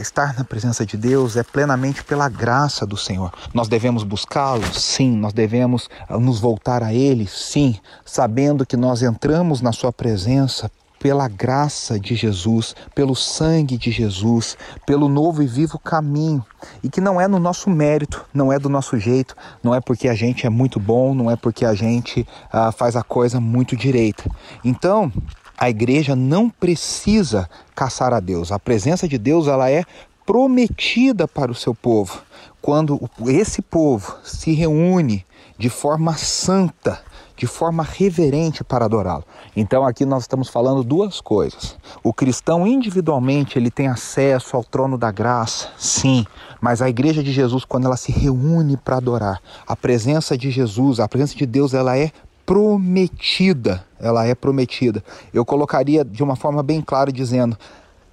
estar 0.00 0.34
na 0.36 0.44
presença 0.44 0.84
de 0.84 0.96
Deus 0.96 1.36
é 1.36 1.42
plenamente 1.42 2.04
pela 2.04 2.28
graça 2.28 2.86
do 2.86 2.96
Senhor. 2.96 3.32
Nós 3.52 3.68
devemos 3.68 4.02
buscá-lo? 4.02 4.64
Sim. 4.74 5.16
Nós 5.16 5.32
devemos 5.32 5.88
ah, 6.08 6.18
nos 6.18 6.40
voltar 6.40 6.82
a 6.82 6.92
Ele? 6.92 7.26
Sim. 7.26 7.76
Sabendo 8.04 8.66
que 8.66 8.76
nós 8.76 9.02
entramos 9.02 9.60
na 9.60 9.72
Sua 9.72 9.92
presença 9.92 10.70
pela 11.04 11.28
graça 11.28 12.00
de 12.00 12.14
Jesus, 12.14 12.74
pelo 12.94 13.14
sangue 13.14 13.76
de 13.76 13.90
Jesus, 13.90 14.56
pelo 14.86 15.06
novo 15.06 15.42
e 15.42 15.46
vivo 15.46 15.78
caminho. 15.78 16.42
E 16.82 16.88
que 16.88 16.98
não 16.98 17.20
é 17.20 17.28
no 17.28 17.38
nosso 17.38 17.68
mérito, 17.68 18.24
não 18.32 18.50
é 18.50 18.58
do 18.58 18.70
nosso 18.70 18.98
jeito, 18.98 19.36
não 19.62 19.74
é 19.74 19.82
porque 19.82 20.08
a 20.08 20.14
gente 20.14 20.46
é 20.46 20.48
muito 20.48 20.80
bom, 20.80 21.14
não 21.14 21.30
é 21.30 21.36
porque 21.36 21.66
a 21.66 21.74
gente 21.74 22.26
ah, 22.50 22.72
faz 22.72 22.96
a 22.96 23.02
coisa 23.02 23.38
muito 23.38 23.76
direita. 23.76 24.24
Então, 24.64 25.12
a 25.56 25.70
igreja 25.70 26.16
não 26.16 26.50
precisa 26.50 27.48
caçar 27.74 28.12
a 28.12 28.20
Deus. 28.20 28.52
A 28.52 28.58
presença 28.58 29.08
de 29.08 29.18
Deus 29.18 29.46
ela 29.46 29.70
é 29.70 29.84
prometida 30.26 31.28
para 31.28 31.52
o 31.52 31.54
seu 31.54 31.74
povo. 31.74 32.22
Quando 32.60 32.98
esse 33.26 33.60
povo 33.60 34.16
se 34.24 34.52
reúne 34.52 35.24
de 35.58 35.68
forma 35.68 36.14
santa, 36.14 37.00
de 37.36 37.46
forma 37.46 37.82
reverente 37.82 38.62
para 38.62 38.84
adorá-lo. 38.84 39.24
Então 39.56 39.84
aqui 39.84 40.04
nós 40.04 40.22
estamos 40.22 40.48
falando 40.48 40.82
duas 40.82 41.20
coisas. 41.20 41.76
O 42.02 42.12
cristão 42.12 42.66
individualmente 42.66 43.58
ele 43.58 43.70
tem 43.70 43.88
acesso 43.88 44.56
ao 44.56 44.64
trono 44.64 44.96
da 44.96 45.10
graça, 45.10 45.68
sim, 45.76 46.24
mas 46.60 46.80
a 46.80 46.88
igreja 46.88 47.22
de 47.22 47.32
Jesus 47.32 47.64
quando 47.64 47.86
ela 47.86 47.96
se 47.96 48.12
reúne 48.12 48.76
para 48.76 48.96
adorar, 48.96 49.40
a 49.66 49.76
presença 49.76 50.38
de 50.38 50.50
Jesus, 50.50 51.00
a 51.00 51.08
presença 51.08 51.36
de 51.36 51.46
Deus, 51.46 51.74
ela 51.74 51.98
é 51.98 52.10
prometida. 52.44 53.84
Ela 53.98 54.26
é 54.26 54.34
prometida. 54.34 55.02
Eu 55.32 55.44
colocaria 55.44 56.04
de 56.04 56.22
uma 56.22 56.36
forma 56.36 56.62
bem 56.62 56.80
clara 56.80 57.12
dizendo 57.12 57.56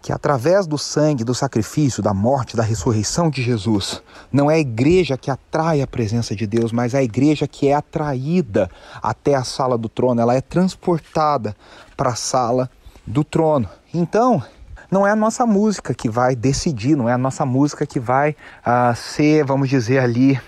que 0.02 0.12
através 0.12 0.66
do 0.66 0.78
sangue, 0.78 1.24
do 1.24 1.36
sacrifício, 1.36 2.02
da 2.02 2.14
morte, 2.14 2.58
da 2.58 2.64
ressurreição 2.64 3.30
de 3.30 3.44
Jesus, 3.44 4.02
não 4.32 4.50
é 4.50 4.56
a 4.56 4.60
igreja 4.60 5.16
que 5.16 5.30
atrai 5.30 5.82
a 5.82 5.88
presença 5.88 6.36
de 6.36 6.48
Deus, 6.48 6.72
mas 6.72 6.96
a 6.96 7.04
igreja 7.04 7.48
que 7.48 7.68
é 7.68 7.76
atraída 7.76 8.70
até 9.02 9.36
a 9.36 9.44
sala 9.44 9.78
do 9.78 9.88
trono, 9.88 10.20
ela 10.20 10.34
é 10.34 10.42
transportada 10.42 11.56
para 11.96 12.10
a 12.10 12.16
sala 12.16 12.70
do 13.06 13.24
trono. 13.24 13.70
Então, 13.94 14.42
não 14.90 15.06
é 15.06 15.12
a 15.12 15.16
nossa 15.16 15.46
música 15.46 15.94
que 15.94 16.10
vai 16.10 16.36
decidir, 16.36 16.98
não 16.98 17.08
é 17.08 17.14
a 17.14 17.18
nossa 17.18 17.46
música 17.46 17.86
que 17.86 18.00
vai 18.00 18.32
uh, 18.32 18.96
ser, 18.96 19.46
vamos 19.46 19.70
dizer 19.70 20.00
ali, 20.00 20.40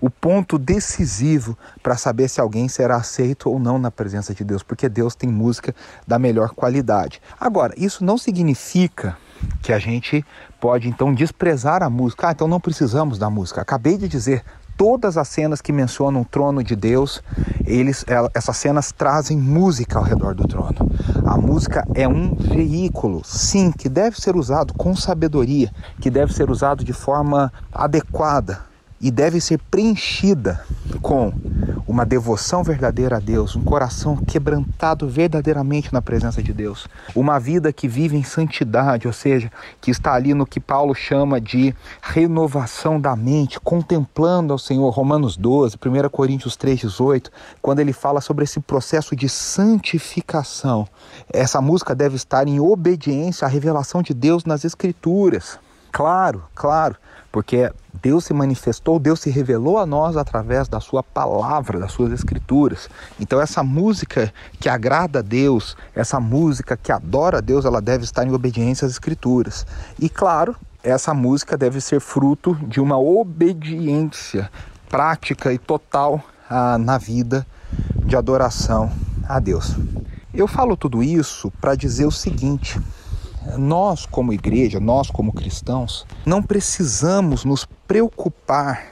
o 0.00 0.10
ponto 0.10 0.58
decisivo 0.58 1.56
para 1.82 1.96
saber 1.96 2.28
se 2.28 2.40
alguém 2.40 2.68
será 2.68 2.96
aceito 2.96 3.50
ou 3.50 3.58
não 3.58 3.78
na 3.78 3.90
presença 3.90 4.34
de 4.34 4.44
Deus, 4.44 4.62
porque 4.62 4.88
Deus 4.88 5.14
tem 5.14 5.30
música 5.30 5.74
da 6.06 6.18
melhor 6.18 6.50
qualidade. 6.50 7.20
Agora, 7.40 7.72
isso 7.76 8.04
não 8.04 8.18
significa 8.18 9.16
que 9.62 9.72
a 9.72 9.78
gente 9.78 10.24
pode 10.60 10.88
então 10.88 11.14
desprezar 11.14 11.82
a 11.82 11.90
música. 11.90 12.28
Ah, 12.28 12.32
então 12.32 12.48
não 12.48 12.60
precisamos 12.60 13.18
da 13.18 13.30
música. 13.30 13.60
Acabei 13.60 13.96
de 13.96 14.08
dizer, 14.08 14.44
todas 14.76 15.16
as 15.16 15.28
cenas 15.28 15.60
que 15.60 15.72
mencionam 15.72 16.22
o 16.22 16.24
trono 16.24 16.62
de 16.62 16.76
Deus, 16.76 17.22
eles, 17.66 18.04
essas 18.34 18.56
cenas 18.56 18.92
trazem 18.92 19.38
música 19.38 19.98
ao 19.98 20.04
redor 20.04 20.34
do 20.34 20.46
trono. 20.46 20.90
A 21.24 21.36
música 21.36 21.86
é 21.94 22.06
um 22.06 22.34
veículo, 22.34 23.22
sim, 23.24 23.72
que 23.72 23.88
deve 23.88 24.20
ser 24.20 24.36
usado 24.36 24.74
com 24.74 24.94
sabedoria, 24.94 25.72
que 26.00 26.10
deve 26.10 26.32
ser 26.32 26.50
usado 26.50 26.84
de 26.84 26.92
forma 26.92 27.52
adequada 27.72 28.67
e 29.00 29.10
deve 29.10 29.40
ser 29.40 29.58
preenchida 29.70 30.64
com 31.00 31.32
uma 31.86 32.04
devoção 32.04 32.62
verdadeira 32.62 33.16
a 33.16 33.20
Deus, 33.20 33.56
um 33.56 33.62
coração 33.62 34.16
quebrantado 34.16 35.08
verdadeiramente 35.08 35.92
na 35.92 36.02
presença 36.02 36.42
de 36.42 36.52
Deus, 36.52 36.86
uma 37.14 37.38
vida 37.38 37.72
que 37.72 37.88
vive 37.88 38.16
em 38.16 38.22
santidade, 38.22 39.06
ou 39.06 39.12
seja, 39.12 39.50
que 39.80 39.90
está 39.90 40.12
ali 40.12 40.34
no 40.34 40.44
que 40.44 40.60
Paulo 40.60 40.94
chama 40.94 41.40
de 41.40 41.74
renovação 42.02 43.00
da 43.00 43.16
mente, 43.16 43.58
contemplando 43.60 44.52
ao 44.52 44.58
Senhor, 44.58 44.90
Romanos 44.90 45.36
12, 45.36 45.76
1 45.76 46.08
Coríntios 46.10 46.56
3,18, 46.56 47.28
quando 47.62 47.80
ele 47.80 47.92
fala 47.92 48.20
sobre 48.20 48.44
esse 48.44 48.60
processo 48.60 49.16
de 49.16 49.28
santificação. 49.28 50.86
Essa 51.32 51.60
música 51.60 51.94
deve 51.94 52.16
estar 52.16 52.46
em 52.46 52.60
obediência 52.60 53.46
à 53.46 53.48
revelação 53.48 54.02
de 54.02 54.12
Deus 54.12 54.44
nas 54.44 54.64
Escrituras. 54.64 55.58
Claro, 55.90 56.42
claro, 56.54 56.96
porque 57.32 57.70
Deus 58.00 58.24
se 58.24 58.34
manifestou, 58.34 58.98
Deus 58.98 59.20
se 59.20 59.30
revelou 59.30 59.78
a 59.78 59.86
nós 59.86 60.16
através 60.16 60.68
da 60.68 60.80
sua 60.80 61.02
palavra, 61.02 61.78
das 61.78 61.92
suas 61.92 62.12
escrituras. 62.12 62.88
Então 63.18 63.40
essa 63.40 63.62
música 63.62 64.32
que 64.60 64.68
agrada 64.68 65.18
a 65.18 65.22
Deus, 65.22 65.76
essa 65.94 66.20
música 66.20 66.76
que 66.76 66.92
adora 66.92 67.38
a 67.38 67.40
Deus, 67.40 67.64
ela 67.64 67.80
deve 67.80 68.04
estar 68.04 68.26
em 68.26 68.32
obediência 68.32 68.86
às 68.86 68.92
escrituras. 68.92 69.66
E 69.98 70.08
claro, 70.08 70.54
essa 70.82 71.12
música 71.12 71.56
deve 71.56 71.80
ser 71.80 72.00
fruto 72.00 72.54
de 72.54 72.80
uma 72.80 72.98
obediência 72.98 74.50
prática 74.88 75.52
e 75.52 75.58
total 75.58 76.22
ah, 76.48 76.78
na 76.78 76.98
vida 76.98 77.46
de 78.04 78.16
adoração 78.16 78.90
a 79.28 79.38
Deus. 79.38 79.76
Eu 80.32 80.46
falo 80.46 80.76
tudo 80.76 81.02
isso 81.02 81.50
para 81.60 81.74
dizer 81.74 82.06
o 82.06 82.10
seguinte: 82.10 82.80
nós, 83.56 84.04
como 84.06 84.32
igreja, 84.32 84.80
nós, 84.80 85.10
como 85.10 85.32
cristãos, 85.32 86.06
não 86.26 86.42
precisamos 86.42 87.44
nos 87.44 87.64
preocupar, 87.86 88.84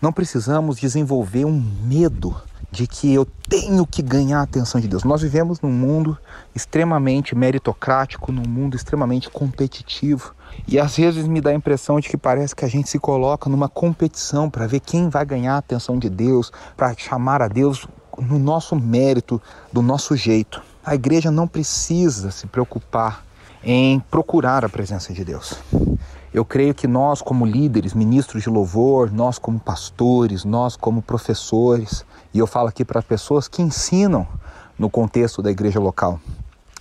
não 0.00 0.12
precisamos 0.12 0.78
desenvolver 0.78 1.44
um 1.44 1.60
medo 1.82 2.34
de 2.70 2.86
que 2.86 3.12
eu 3.12 3.26
tenho 3.48 3.86
que 3.86 4.00
ganhar 4.00 4.40
a 4.40 4.42
atenção 4.42 4.80
de 4.80 4.88
Deus. 4.88 5.04
Nós 5.04 5.20
vivemos 5.20 5.60
num 5.60 5.70
mundo 5.70 6.16
extremamente 6.54 7.34
meritocrático, 7.34 8.32
num 8.32 8.48
mundo 8.48 8.74
extremamente 8.74 9.28
competitivo. 9.28 10.34
E 10.66 10.78
às 10.78 10.96
vezes 10.96 11.26
me 11.28 11.40
dá 11.40 11.50
a 11.50 11.54
impressão 11.54 12.00
de 12.00 12.08
que 12.08 12.16
parece 12.16 12.56
que 12.56 12.64
a 12.64 12.68
gente 12.68 12.88
se 12.88 12.98
coloca 12.98 13.50
numa 13.50 13.68
competição 13.68 14.48
para 14.48 14.66
ver 14.66 14.80
quem 14.80 15.10
vai 15.10 15.24
ganhar 15.24 15.56
a 15.56 15.58
atenção 15.58 15.98
de 15.98 16.08
Deus, 16.08 16.50
para 16.74 16.94
chamar 16.96 17.42
a 17.42 17.48
Deus 17.48 17.86
no 18.18 18.38
nosso 18.38 18.74
mérito, 18.74 19.40
do 19.70 19.82
nosso 19.82 20.16
jeito. 20.16 20.62
A 20.84 20.94
igreja 20.94 21.30
não 21.30 21.46
precisa 21.46 22.30
se 22.30 22.46
preocupar 22.46 23.22
em 23.62 24.00
procurar 24.00 24.64
a 24.64 24.68
presença 24.68 25.12
de 25.12 25.24
Deus. 25.24 25.54
Eu 26.32 26.44
creio 26.44 26.74
que 26.74 26.86
nós, 26.86 27.20
como 27.20 27.44
líderes, 27.44 27.92
ministros 27.92 28.42
de 28.42 28.48
louvor, 28.48 29.12
nós, 29.12 29.38
como 29.38 29.60
pastores, 29.60 30.44
nós, 30.44 30.76
como 30.76 31.02
professores, 31.02 32.04
e 32.32 32.38
eu 32.38 32.46
falo 32.46 32.68
aqui 32.68 32.84
para 32.84 33.02
pessoas 33.02 33.46
que 33.46 33.60
ensinam 33.60 34.26
no 34.78 34.88
contexto 34.88 35.42
da 35.42 35.50
igreja 35.50 35.78
local, 35.78 36.18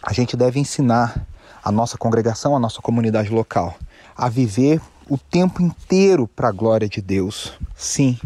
a 0.02 0.14
gente 0.14 0.38
deve 0.38 0.60
ensinar 0.60 1.28
a 1.64 1.72
nossa 1.72 1.98
congregação, 1.98 2.56
a 2.56 2.60
nossa 2.60 2.82
comunidade 2.82 3.30
local, 3.30 3.76
a 4.16 4.30
viver 4.30 4.82
o 5.10 5.18
tempo 5.18 5.62
inteiro 5.62 6.28
para 6.28 6.48
a 6.48 6.52
glória 6.52 6.88
de 6.88 7.02
Deus. 7.02 7.54
Sim. 7.76 8.18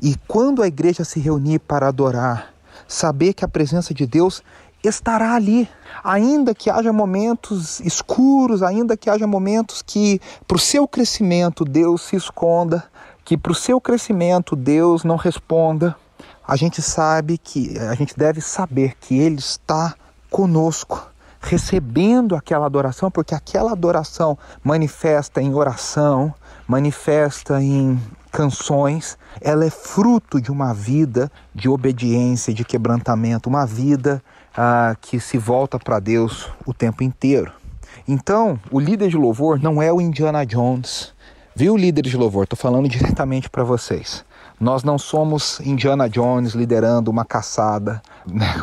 E 0.00 0.14
quando 0.28 0.62
a 0.62 0.66
igreja 0.66 1.02
se 1.02 1.18
reunir 1.18 1.58
para 1.60 1.88
adorar, 1.88 2.52
saber 2.86 3.32
que 3.32 3.44
a 3.44 3.48
presença 3.48 3.94
de 3.94 4.06
Deus 4.06 4.42
estará 4.88 5.34
ali, 5.34 5.68
ainda 6.02 6.54
que 6.54 6.70
haja 6.70 6.92
momentos 6.92 7.80
escuros, 7.80 8.62
ainda 8.62 8.96
que 8.96 9.08
haja 9.08 9.26
momentos 9.26 9.82
que 9.82 10.20
para 10.46 10.56
o 10.56 10.60
seu 10.60 10.86
crescimento 10.86 11.64
Deus 11.64 12.02
se 12.02 12.16
esconda, 12.16 12.84
que 13.24 13.36
para 13.36 13.52
o 13.52 13.54
seu 13.54 13.80
crescimento 13.80 14.54
Deus 14.54 15.04
não 15.04 15.16
responda. 15.16 15.96
A 16.46 16.56
gente 16.56 16.82
sabe 16.82 17.38
que 17.38 17.78
a 17.78 17.94
gente 17.94 18.16
deve 18.16 18.40
saber 18.40 18.94
que 19.00 19.18
Ele 19.18 19.38
está 19.38 19.94
conosco, 20.30 21.10
recebendo 21.40 22.36
aquela 22.36 22.66
adoração, 22.66 23.10
porque 23.10 23.34
aquela 23.34 23.72
adoração 23.72 24.36
manifesta 24.62 25.40
em 25.40 25.54
oração, 25.54 26.34
manifesta 26.66 27.62
em 27.62 28.00
canções, 28.30 29.16
ela 29.40 29.64
é 29.64 29.70
fruto 29.70 30.40
de 30.40 30.50
uma 30.50 30.74
vida 30.74 31.30
de 31.54 31.68
obediência, 31.68 32.52
de 32.52 32.64
quebrantamento, 32.64 33.48
uma 33.48 33.64
vida 33.64 34.20
ah, 34.56 34.96
que 35.00 35.18
se 35.20 35.38
volta 35.38 35.78
para 35.78 35.98
Deus 35.98 36.48
o 36.66 36.72
tempo 36.72 37.02
inteiro. 37.02 37.52
Então, 38.06 38.58
o 38.70 38.78
líder 38.78 39.08
de 39.08 39.16
louvor 39.16 39.58
não 39.58 39.82
é 39.82 39.92
o 39.92 40.00
Indiana 40.00 40.44
Jones. 40.44 41.12
Viu, 41.56 41.76
líder 41.76 42.02
de 42.02 42.16
louvor? 42.16 42.44
Estou 42.44 42.56
falando 42.56 42.88
diretamente 42.88 43.48
para 43.48 43.64
vocês. 43.64 44.24
Nós 44.60 44.84
não 44.84 44.98
somos 44.98 45.60
Indiana 45.60 46.08
Jones 46.08 46.52
liderando 46.52 47.10
uma 47.10 47.24
caçada 47.24 48.02
né, 48.26 48.54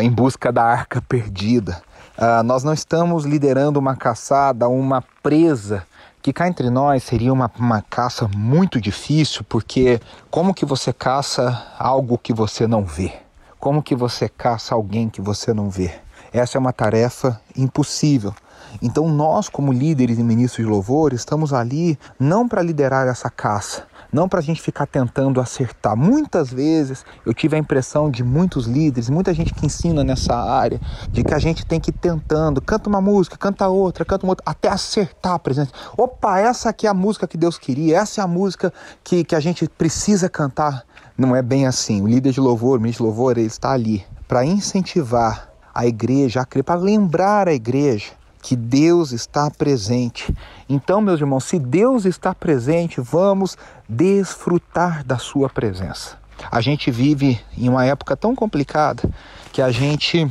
em 0.00 0.10
busca 0.10 0.52
da 0.52 0.64
arca 0.64 1.02
perdida. 1.02 1.82
Uh, 2.16 2.42
nós 2.44 2.62
não 2.62 2.72
estamos 2.72 3.24
liderando 3.24 3.78
uma 3.78 3.96
caçada, 3.96 4.68
uma 4.68 5.02
presa 5.22 5.84
que 6.22 6.32
cá 6.32 6.48
entre 6.48 6.70
nós 6.70 7.02
seria 7.02 7.32
uma, 7.32 7.50
uma 7.58 7.82
caça 7.82 8.26
muito 8.34 8.80
difícil, 8.80 9.44
porque 9.46 10.00
como 10.30 10.54
que 10.54 10.64
você 10.64 10.92
caça 10.92 11.66
algo 11.78 12.16
que 12.16 12.32
você 12.32 12.66
não 12.66 12.82
vê? 12.82 13.23
Como 13.64 13.82
que 13.82 13.94
você 13.94 14.28
caça 14.28 14.74
alguém 14.74 15.08
que 15.08 15.22
você 15.22 15.54
não 15.54 15.70
vê? 15.70 15.90
Essa 16.34 16.58
é 16.58 16.60
uma 16.60 16.70
tarefa 16.70 17.40
impossível. 17.56 18.34
Então 18.82 19.08
nós, 19.08 19.48
como 19.48 19.72
líderes 19.72 20.18
e 20.18 20.22
ministros 20.22 20.66
de 20.66 20.70
louvor, 20.70 21.14
estamos 21.14 21.50
ali 21.50 21.98
não 22.20 22.46
para 22.46 22.60
liderar 22.60 23.08
essa 23.08 23.30
caça, 23.30 23.86
não 24.12 24.28
para 24.28 24.40
a 24.40 24.42
gente 24.42 24.60
ficar 24.60 24.86
tentando 24.86 25.40
acertar. 25.40 25.96
Muitas 25.96 26.52
vezes 26.52 27.06
eu 27.24 27.32
tive 27.32 27.56
a 27.56 27.58
impressão 27.58 28.10
de 28.10 28.22
muitos 28.22 28.66
líderes, 28.66 29.08
muita 29.08 29.32
gente 29.32 29.54
que 29.54 29.64
ensina 29.64 30.04
nessa 30.04 30.36
área, 30.36 30.78
de 31.08 31.24
que 31.24 31.32
a 31.32 31.38
gente 31.38 31.64
tem 31.64 31.80
que 31.80 31.88
ir 31.88 31.94
tentando, 31.94 32.60
canta 32.60 32.90
uma 32.90 33.00
música, 33.00 33.38
canta 33.38 33.66
outra, 33.68 34.04
canta 34.04 34.26
uma 34.26 34.32
outra, 34.32 34.44
até 34.46 34.68
acertar 34.68 35.32
a 35.32 35.38
presença. 35.38 35.72
Opa, 35.96 36.38
essa 36.38 36.68
aqui 36.68 36.86
é 36.86 36.90
a 36.90 36.94
música 36.94 37.26
que 37.26 37.38
Deus 37.38 37.56
queria, 37.56 37.96
essa 37.96 38.20
é 38.20 38.24
a 38.24 38.28
música 38.28 38.70
que, 39.02 39.24
que 39.24 39.34
a 39.34 39.40
gente 39.40 39.66
precisa 39.66 40.28
cantar. 40.28 40.84
Não 41.16 41.34
é 41.34 41.42
bem 41.42 41.66
assim. 41.66 42.02
O 42.02 42.06
líder 42.08 42.32
de 42.32 42.40
louvor, 42.40 42.78
o 42.78 42.82
ministro 42.82 43.04
de 43.04 43.08
louvor, 43.08 43.38
ele 43.38 43.46
está 43.46 43.70
ali 43.72 44.04
para 44.26 44.44
incentivar 44.44 45.48
a 45.72 45.86
igreja 45.86 46.40
a 46.40 46.44
crer, 46.44 46.64
para 46.64 46.74
lembrar 46.74 47.48
a 47.48 47.54
igreja 47.54 48.12
que 48.42 48.56
Deus 48.56 49.12
está 49.12 49.50
presente. 49.50 50.34
Então, 50.68 51.00
meus 51.00 51.20
irmãos, 51.20 51.44
se 51.44 51.58
Deus 51.58 52.04
está 52.04 52.34
presente, 52.34 53.00
vamos 53.00 53.56
desfrutar 53.88 55.04
da 55.04 55.16
sua 55.16 55.48
presença. 55.48 56.18
A 56.50 56.60
gente 56.60 56.90
vive 56.90 57.40
em 57.56 57.68
uma 57.68 57.86
época 57.86 58.16
tão 58.16 58.34
complicada 58.34 59.08
que 59.52 59.62
a 59.62 59.70
gente 59.70 60.30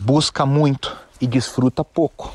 busca 0.00 0.46
muito 0.46 0.96
e 1.20 1.26
desfruta 1.26 1.84
pouco. 1.84 2.32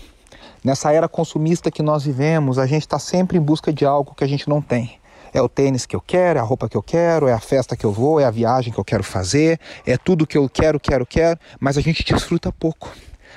Nessa 0.64 0.94
era 0.94 1.10
consumista 1.10 1.72
que 1.72 1.82
nós 1.82 2.06
vivemos, 2.06 2.60
a 2.60 2.68
gente 2.68 2.84
está 2.84 3.00
sempre 3.00 3.38
em 3.38 3.42
busca 3.42 3.74
de 3.74 3.86
algo 3.86 4.14
que 4.16 4.24
a 4.24 4.28
gente 4.28 4.48
não 4.48 4.62
tem. 4.62 5.01
É 5.34 5.42
o 5.42 5.50
tênis 5.50 5.86
que 5.86 5.96
eu 5.96 6.02
quero, 6.02 6.40
é 6.40 6.42
a 6.42 6.46
roupa 6.46 6.68
que 6.68 6.78
eu 6.78 6.84
quero, 6.84 7.28
é 7.28 7.34
a 7.34 7.40
festa 7.40 7.76
que 7.76 7.86
eu 7.86 7.92
vou, 7.92 8.20
é 8.20 8.26
a 8.26 8.32
viagem 8.32 8.74
que 8.74 8.80
eu 8.80 8.84
quero 8.84 9.04
fazer, 9.04 9.60
é 9.86 9.98
tudo 9.98 10.28
que 10.28 10.38
eu 10.38 10.50
quero, 10.50 10.80
quero, 10.80 11.06
quero, 11.06 11.40
mas 11.60 11.78
a 11.78 11.82
gente 11.82 12.04
desfruta 12.04 12.52
pouco. 12.52 12.90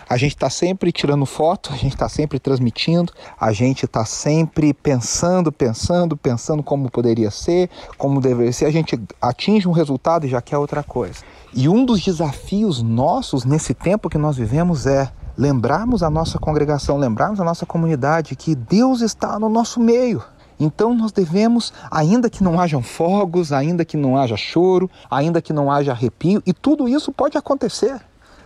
A 0.08 0.16
gente 0.16 0.34
está 0.34 0.50
sempre 0.50 0.92
tirando 0.92 1.24
foto, 1.24 1.72
a 1.72 1.76
gente 1.76 1.94
está 1.94 2.08
sempre 2.08 2.38
transmitindo, 2.38 3.12
a 3.40 3.52
gente 3.52 3.86
está 3.86 4.04
sempre 4.04 4.74
pensando, 4.74 5.50
pensando, 5.50 6.16
pensando 6.16 6.62
como 6.62 6.90
poderia 6.90 7.30
ser, 7.30 7.70
como 7.96 8.20
deveria 8.20 8.52
ser. 8.52 8.66
A 8.66 8.70
gente 8.70 9.00
atinge 9.20 9.66
um 9.66 9.72
resultado 9.72 10.26
e 10.26 10.28
já 10.28 10.42
quer 10.42 10.58
outra 10.58 10.82
coisa. 10.82 11.24
E 11.54 11.68
um 11.68 11.84
dos 11.84 12.02
desafios 12.02 12.82
nossos 12.82 13.44
nesse 13.44 13.72
tempo 13.72 14.10
que 14.10 14.18
nós 14.18 14.36
vivemos 14.36 14.86
é 14.86 15.10
lembrarmos 15.36 16.02
a 16.02 16.10
nossa 16.10 16.38
congregação, 16.38 16.98
lembrarmos 16.98 17.40
a 17.40 17.44
nossa 17.44 17.64
comunidade 17.64 18.36
que 18.36 18.54
Deus 18.54 19.00
está 19.00 19.38
no 19.38 19.48
nosso 19.48 19.80
meio. 19.80 20.22
Então 20.58 20.94
nós 20.94 21.12
devemos, 21.12 21.72
ainda 21.90 22.30
que 22.30 22.42
não 22.42 22.60
hajam 22.60 22.82
fogos, 22.82 23.52
ainda 23.52 23.84
que 23.84 23.96
não 23.96 24.16
haja 24.16 24.36
choro, 24.36 24.90
ainda 25.10 25.42
que 25.42 25.52
não 25.52 25.70
haja 25.70 25.92
arrepio, 25.92 26.42
e 26.46 26.52
tudo 26.52 26.88
isso 26.88 27.12
pode 27.12 27.36
acontecer. 27.36 28.00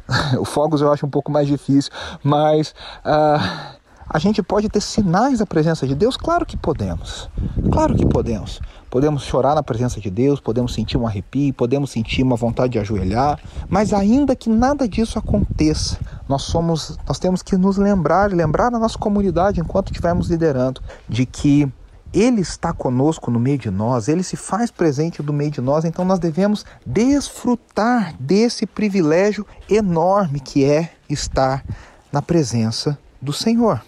o 0.38 0.44
fogos 0.44 0.80
eu 0.80 0.92
acho 0.92 1.06
um 1.06 1.10
pouco 1.10 1.30
mais 1.30 1.46
difícil, 1.46 1.92
mas 2.22 2.74
uh, 3.04 3.78
a 4.08 4.18
gente 4.18 4.42
pode 4.42 4.68
ter 4.68 4.80
sinais 4.80 5.38
da 5.38 5.46
presença 5.46 5.86
de 5.86 5.94
Deus? 5.94 6.16
Claro 6.16 6.46
que 6.46 6.56
podemos. 6.56 7.28
Claro 7.70 7.94
que 7.94 8.06
podemos. 8.06 8.58
Podemos 8.88 9.22
chorar 9.22 9.54
na 9.54 9.62
presença 9.62 10.00
de 10.00 10.08
Deus, 10.08 10.40
podemos 10.40 10.72
sentir 10.72 10.96
um 10.96 11.06
arrepio, 11.06 11.52
podemos 11.52 11.90
sentir 11.90 12.22
uma 12.22 12.36
vontade 12.36 12.72
de 12.72 12.78
ajoelhar, 12.78 13.38
mas 13.68 13.92
ainda 13.92 14.34
que 14.34 14.48
nada 14.48 14.88
disso 14.88 15.18
aconteça, 15.18 15.98
nós 16.26 16.42
somos, 16.42 16.98
nós 17.06 17.18
temos 17.18 17.42
que 17.42 17.54
nos 17.58 17.76
lembrar, 17.76 18.32
lembrar 18.32 18.68
a 18.68 18.78
nossa 18.78 18.98
comunidade 18.98 19.60
enquanto 19.60 19.88
estivermos 19.88 20.30
liderando, 20.30 20.80
de 21.06 21.26
que 21.26 21.70
ele 22.12 22.40
está 22.40 22.72
conosco 22.72 23.30
no 23.30 23.38
meio 23.38 23.58
de 23.58 23.70
nós, 23.70 24.08
ele 24.08 24.22
se 24.22 24.36
faz 24.36 24.70
presente 24.70 25.22
no 25.22 25.32
meio 25.32 25.50
de 25.50 25.60
nós, 25.60 25.84
então 25.84 26.04
nós 26.04 26.18
devemos 26.18 26.64
desfrutar 26.84 28.14
desse 28.18 28.66
privilégio 28.66 29.46
enorme 29.68 30.40
que 30.40 30.64
é 30.64 30.92
estar 31.08 31.64
na 32.12 32.22
presença 32.22 32.98
do 33.20 33.32
Senhor. 33.32 33.82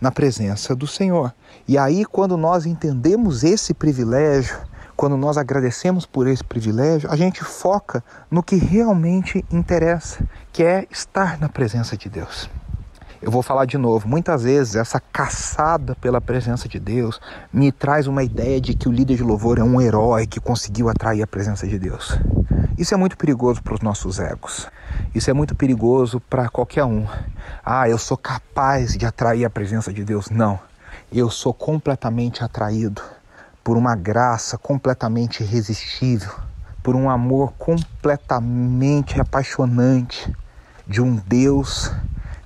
Na 0.00 0.12
presença 0.12 0.74
do 0.74 0.86
Senhor. 0.86 1.32
E 1.66 1.78
aí, 1.78 2.04
quando 2.04 2.36
nós 2.36 2.66
entendemos 2.66 3.42
esse 3.42 3.72
privilégio, 3.72 4.56
quando 4.96 5.16
nós 5.16 5.36
agradecemos 5.36 6.06
por 6.06 6.26
esse 6.26 6.44
privilégio, 6.44 7.10
a 7.10 7.16
gente 7.16 7.42
foca 7.42 8.04
no 8.30 8.42
que 8.42 8.56
realmente 8.56 9.44
interessa, 9.50 10.24
que 10.52 10.62
é 10.62 10.86
estar 10.90 11.38
na 11.40 11.48
presença 11.48 11.96
de 11.96 12.08
Deus. 12.08 12.48
Eu 13.24 13.30
vou 13.30 13.42
falar 13.42 13.64
de 13.64 13.78
novo. 13.78 14.06
Muitas 14.06 14.42
vezes 14.42 14.76
essa 14.76 15.00
caçada 15.00 15.94
pela 15.94 16.20
presença 16.20 16.68
de 16.68 16.78
Deus 16.78 17.18
me 17.50 17.72
traz 17.72 18.06
uma 18.06 18.22
ideia 18.22 18.60
de 18.60 18.74
que 18.74 18.86
o 18.86 18.92
líder 18.92 19.16
de 19.16 19.22
louvor 19.22 19.58
é 19.58 19.62
um 19.62 19.80
herói 19.80 20.26
que 20.26 20.38
conseguiu 20.38 20.90
atrair 20.90 21.22
a 21.22 21.26
presença 21.26 21.66
de 21.66 21.78
Deus. 21.78 22.18
Isso 22.76 22.92
é 22.92 22.98
muito 22.98 23.16
perigoso 23.16 23.62
para 23.62 23.72
os 23.72 23.80
nossos 23.80 24.18
egos. 24.18 24.68
Isso 25.14 25.30
é 25.30 25.32
muito 25.32 25.54
perigoso 25.54 26.20
para 26.20 26.50
qualquer 26.50 26.84
um. 26.84 27.06
Ah, 27.64 27.88
eu 27.88 27.96
sou 27.96 28.18
capaz 28.18 28.94
de 28.94 29.06
atrair 29.06 29.46
a 29.46 29.50
presença 29.50 29.90
de 29.90 30.04
Deus. 30.04 30.28
Não. 30.28 30.60
Eu 31.10 31.30
sou 31.30 31.54
completamente 31.54 32.44
atraído 32.44 33.00
por 33.64 33.78
uma 33.78 33.96
graça 33.96 34.58
completamente 34.58 35.42
irresistível, 35.42 36.30
por 36.82 36.94
um 36.94 37.08
amor 37.08 37.54
completamente 37.56 39.18
apaixonante 39.18 40.30
de 40.86 41.00
um 41.00 41.16
Deus 41.16 41.90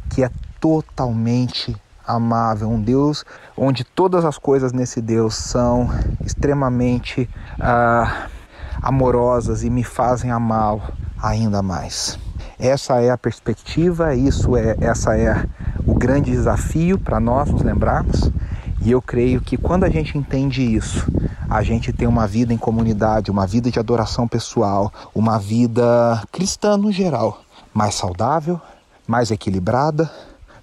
que 0.08 0.22
é 0.22 0.30
totalmente 0.60 1.76
amável, 2.06 2.68
um 2.68 2.80
Deus 2.80 3.24
onde 3.56 3.84
todas 3.84 4.24
as 4.24 4.38
coisas 4.38 4.72
nesse 4.72 5.00
Deus 5.02 5.34
são 5.34 5.90
extremamente 6.24 7.28
ah, 7.60 8.28
amorosas 8.82 9.62
e 9.62 9.70
me 9.70 9.84
fazem 9.84 10.30
amá-lo 10.30 10.82
ainda 11.22 11.60
mais. 11.60 12.18
Essa 12.58 13.00
é 13.00 13.10
a 13.10 13.18
perspectiva, 13.18 14.14
isso 14.14 14.56
é, 14.56 14.76
essa 14.80 15.16
é 15.16 15.44
o 15.86 15.94
grande 15.94 16.30
desafio 16.30 16.98
para 16.98 17.20
nós 17.20 17.50
nos 17.50 17.62
lembrarmos. 17.62 18.30
E 18.80 18.90
eu 18.90 19.02
creio 19.02 19.40
que 19.40 19.56
quando 19.56 19.84
a 19.84 19.88
gente 19.88 20.16
entende 20.16 20.62
isso, 20.62 21.06
a 21.48 21.62
gente 21.62 21.92
tem 21.92 22.06
uma 22.06 22.26
vida 22.26 22.52
em 22.52 22.56
comunidade, 22.56 23.30
uma 23.30 23.46
vida 23.46 23.70
de 23.70 23.78
adoração 23.78 24.26
pessoal, 24.26 24.92
uma 25.14 25.38
vida 25.38 26.22
cristã 26.30 26.76
no 26.76 26.92
geral, 26.92 27.42
mais 27.74 27.94
saudável, 27.94 28.60
mais 29.06 29.30
equilibrada, 29.30 30.10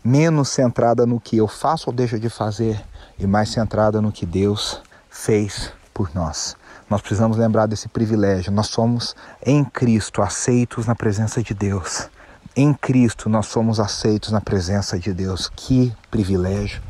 menos 0.06 0.50
centrada 0.50 1.06
no 1.06 1.20
que 1.20 1.38
eu 1.38 1.48
faço 1.48 1.90
ou 1.90 1.96
deixo 1.96 2.20
de 2.20 2.30
fazer 2.30 2.80
e 3.18 3.26
mais 3.26 3.50
centrada 3.50 4.00
no 4.00 4.12
que 4.12 4.26
Deus 4.26 4.80
fez 5.10 5.74
por 5.92 6.14
nós. 6.14 6.56
Nós 6.88 7.02
precisamos 7.02 7.38
lembrar 7.38 7.66
desse 7.66 7.88
privilégio. 7.88 8.52
Nós 8.52 8.68
somos 8.68 9.16
em 9.44 9.66
Cristo 9.66 10.22
aceitos 10.22 10.86
na 10.86 10.94
presença 10.94 11.42
de 11.42 11.56
Deus. 11.56 12.08
Em 12.56 12.72
Cristo 12.74 13.28
nós 13.28 13.48
somos 13.48 13.80
aceitos 13.80 14.32
na 14.32 14.40
presença 14.40 15.00
de 15.00 15.12
Deus. 15.12 15.50
Que 15.56 15.92
privilégio 16.12 16.82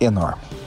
enorme. 0.00 0.65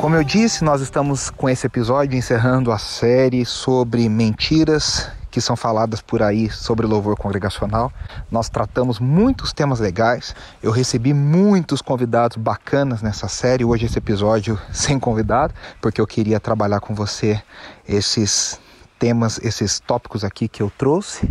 Como 0.00 0.16
eu 0.16 0.24
disse, 0.24 0.64
nós 0.64 0.80
estamos 0.80 1.28
com 1.28 1.46
esse 1.46 1.66
episódio 1.66 2.16
encerrando 2.16 2.72
a 2.72 2.78
série 2.78 3.44
sobre 3.44 4.08
mentiras 4.08 5.10
que 5.30 5.42
são 5.42 5.54
faladas 5.54 6.00
por 6.00 6.22
aí 6.22 6.48
sobre 6.48 6.86
louvor 6.86 7.18
congregacional. 7.18 7.92
Nós 8.30 8.48
tratamos 8.48 8.98
muitos 8.98 9.52
temas 9.52 9.78
legais. 9.78 10.34
Eu 10.62 10.70
recebi 10.72 11.12
muitos 11.12 11.82
convidados 11.82 12.38
bacanas 12.38 13.02
nessa 13.02 13.28
série. 13.28 13.62
Hoje 13.62 13.84
esse 13.84 13.98
episódio 13.98 14.58
sem 14.72 14.98
convidado, 14.98 15.52
porque 15.82 16.00
eu 16.00 16.06
queria 16.06 16.40
trabalhar 16.40 16.80
com 16.80 16.94
você 16.94 17.38
esses 17.86 18.58
temas, 18.98 19.38
esses 19.44 19.80
tópicos 19.80 20.24
aqui 20.24 20.48
que 20.48 20.62
eu 20.62 20.72
trouxe. 20.78 21.28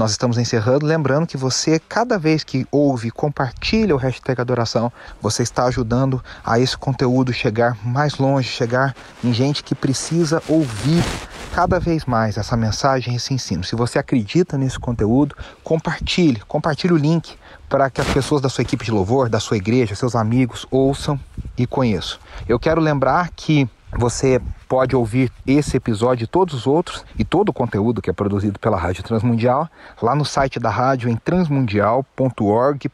Nós 0.00 0.12
estamos 0.12 0.38
encerrando, 0.38 0.86
lembrando 0.86 1.26
que 1.26 1.36
você, 1.36 1.78
cada 1.78 2.18
vez 2.18 2.42
que 2.42 2.66
ouve, 2.72 3.10
compartilha 3.10 3.94
o 3.94 3.98
hashtag 3.98 4.40
adoração, 4.40 4.90
você 5.20 5.42
está 5.42 5.66
ajudando 5.66 6.24
a 6.42 6.58
esse 6.58 6.74
conteúdo 6.74 7.34
chegar 7.34 7.76
mais 7.84 8.16
longe, 8.16 8.48
chegar 8.48 8.96
em 9.22 9.30
gente 9.30 9.62
que 9.62 9.74
precisa 9.74 10.42
ouvir 10.48 11.04
cada 11.52 11.78
vez 11.78 12.06
mais 12.06 12.38
essa 12.38 12.56
mensagem, 12.56 13.14
esse 13.14 13.34
ensino. 13.34 13.62
Se 13.62 13.76
você 13.76 13.98
acredita 13.98 14.56
nesse 14.56 14.78
conteúdo, 14.78 15.36
compartilhe, 15.62 16.40
compartilhe 16.48 16.94
o 16.94 16.96
link 16.96 17.36
para 17.68 17.90
que 17.90 18.00
as 18.00 18.08
pessoas 18.08 18.40
da 18.40 18.48
sua 18.48 18.62
equipe 18.62 18.82
de 18.82 18.90
louvor, 18.90 19.28
da 19.28 19.38
sua 19.38 19.58
igreja, 19.58 19.94
seus 19.94 20.16
amigos 20.16 20.66
ouçam 20.70 21.20
e 21.58 21.66
conheçam. 21.66 22.18
Eu 22.48 22.58
quero 22.58 22.80
lembrar 22.80 23.28
que 23.36 23.68
você 23.98 24.40
pode 24.70 24.94
ouvir 24.94 25.32
esse 25.44 25.76
episódio 25.76 26.22
e 26.22 26.28
todos 26.28 26.54
os 26.54 26.64
outros 26.64 27.04
e 27.18 27.24
todo 27.24 27.48
o 27.48 27.52
conteúdo 27.52 28.00
que 28.00 28.08
é 28.08 28.12
produzido 28.12 28.56
pela 28.56 28.78
Rádio 28.78 29.02
Transmundial 29.02 29.68
lá 30.00 30.14
no 30.14 30.24
site 30.24 30.60
da 30.60 30.70
rádio 30.70 31.10
em 31.10 31.16
transmundial.org.br. 31.16 32.86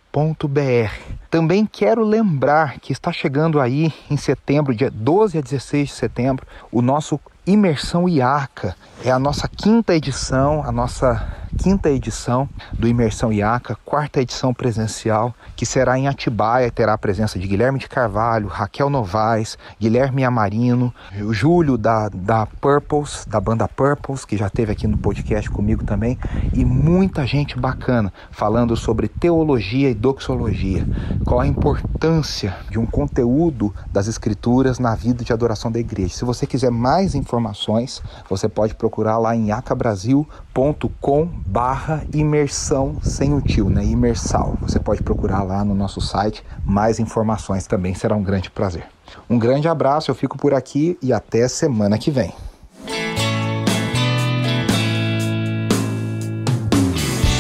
Também 1.28 1.66
quero 1.66 2.02
lembrar 2.02 2.80
que 2.80 2.94
está 2.94 3.12
chegando 3.12 3.60
aí 3.60 3.92
em 4.10 4.16
setembro, 4.16 4.74
dia 4.74 4.90
12 4.90 5.36
a 5.36 5.42
16 5.42 5.88
de 5.88 5.94
setembro, 5.94 6.46
o 6.72 6.80
nosso 6.80 7.20
Imersão 7.46 8.08
IACA. 8.08 8.74
É 9.04 9.10
a 9.10 9.18
nossa 9.18 9.46
quinta 9.46 9.94
edição, 9.94 10.64
a 10.64 10.72
nossa 10.72 11.28
quinta 11.57 11.90
edição 11.90 12.49
do 12.73 12.87
Imersão 12.87 13.33
IACA, 13.33 13.77
quarta 13.85 14.21
edição 14.21 14.53
presencial, 14.53 15.35
que 15.57 15.64
será 15.64 15.99
em 15.99 16.07
Atibaia, 16.07 16.71
terá 16.71 16.92
a 16.92 16.99
presença 16.99 17.38
de 17.38 17.49
Guilherme 17.49 17.79
de 17.79 17.88
Carvalho, 17.88 18.47
Raquel 18.47 18.90
Novaes, 18.90 19.59
Guilherme 19.81 20.25
Amarino, 20.25 20.92
o 21.21 21.33
Júlio 21.33 21.79
da, 21.79 22.09
da 22.09 22.47
Purples, 22.47 23.27
da 23.27 23.40
banda 23.40 23.66
Purples, 23.66 24.25
que 24.25 24.37
já 24.37 24.47
esteve 24.47 24.73
aqui 24.73 24.87
no 24.87 24.99
podcast 24.99 25.51
comigo 25.51 25.85
também, 25.85 26.19
e 26.53 26.64
muita 26.64 27.27
gente 27.27 27.59
bacana 27.59 28.12
falando 28.31 28.77
sobre 28.77 29.09
teologia 29.09 29.90
e 29.90 29.95
doxologia, 29.95 30.87
qual 31.25 31.40
a 31.40 31.47
importância 31.47 32.57
de 32.71 32.79
um 32.79 32.87
conteúdo 32.87 33.75
das 33.90 34.07
escrituras 34.07 34.79
na 34.79 34.95
vida 34.95 35.25
de 35.25 35.33
adoração 35.33 35.73
da 35.73 35.81
igreja. 35.81 36.14
Se 36.14 36.25
você 36.25 36.47
quiser 36.47 36.71
mais 36.71 37.14
informações, 37.14 38.03
você 38.29 38.49
pode 38.49 38.75
procurar 38.75 39.19
lá 39.19 39.35
em 39.35 39.51
acabrasil.com 39.51 41.45
barra 41.46 42.04
imersão 42.12 42.96
sem 43.02 43.32
o 43.32 43.40
tio, 43.40 43.70
né? 43.70 43.85
Imersal. 43.85 44.56
Você 44.61 44.80
pode 44.80 45.02
procurar 45.02 45.42
lá 45.42 45.64
no 45.64 45.74
nosso 45.74 46.00
site 46.00 46.44
mais 46.64 46.98
informações 46.98 47.66
também, 47.66 47.94
será 47.94 48.16
um 48.16 48.22
grande 48.22 48.50
prazer. 48.50 48.85
Um 49.30 49.38
grande 49.38 49.68
abraço, 49.68 50.11
eu 50.11 50.14
fico 50.14 50.37
por 50.37 50.52
aqui 50.52 50.98
e 51.00 51.12
até 51.12 51.46
semana 51.46 51.96
que 51.96 52.11
vem. 52.11 52.35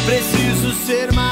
Preciso 0.06 0.72
ser 0.86 1.12
mais 1.12 1.25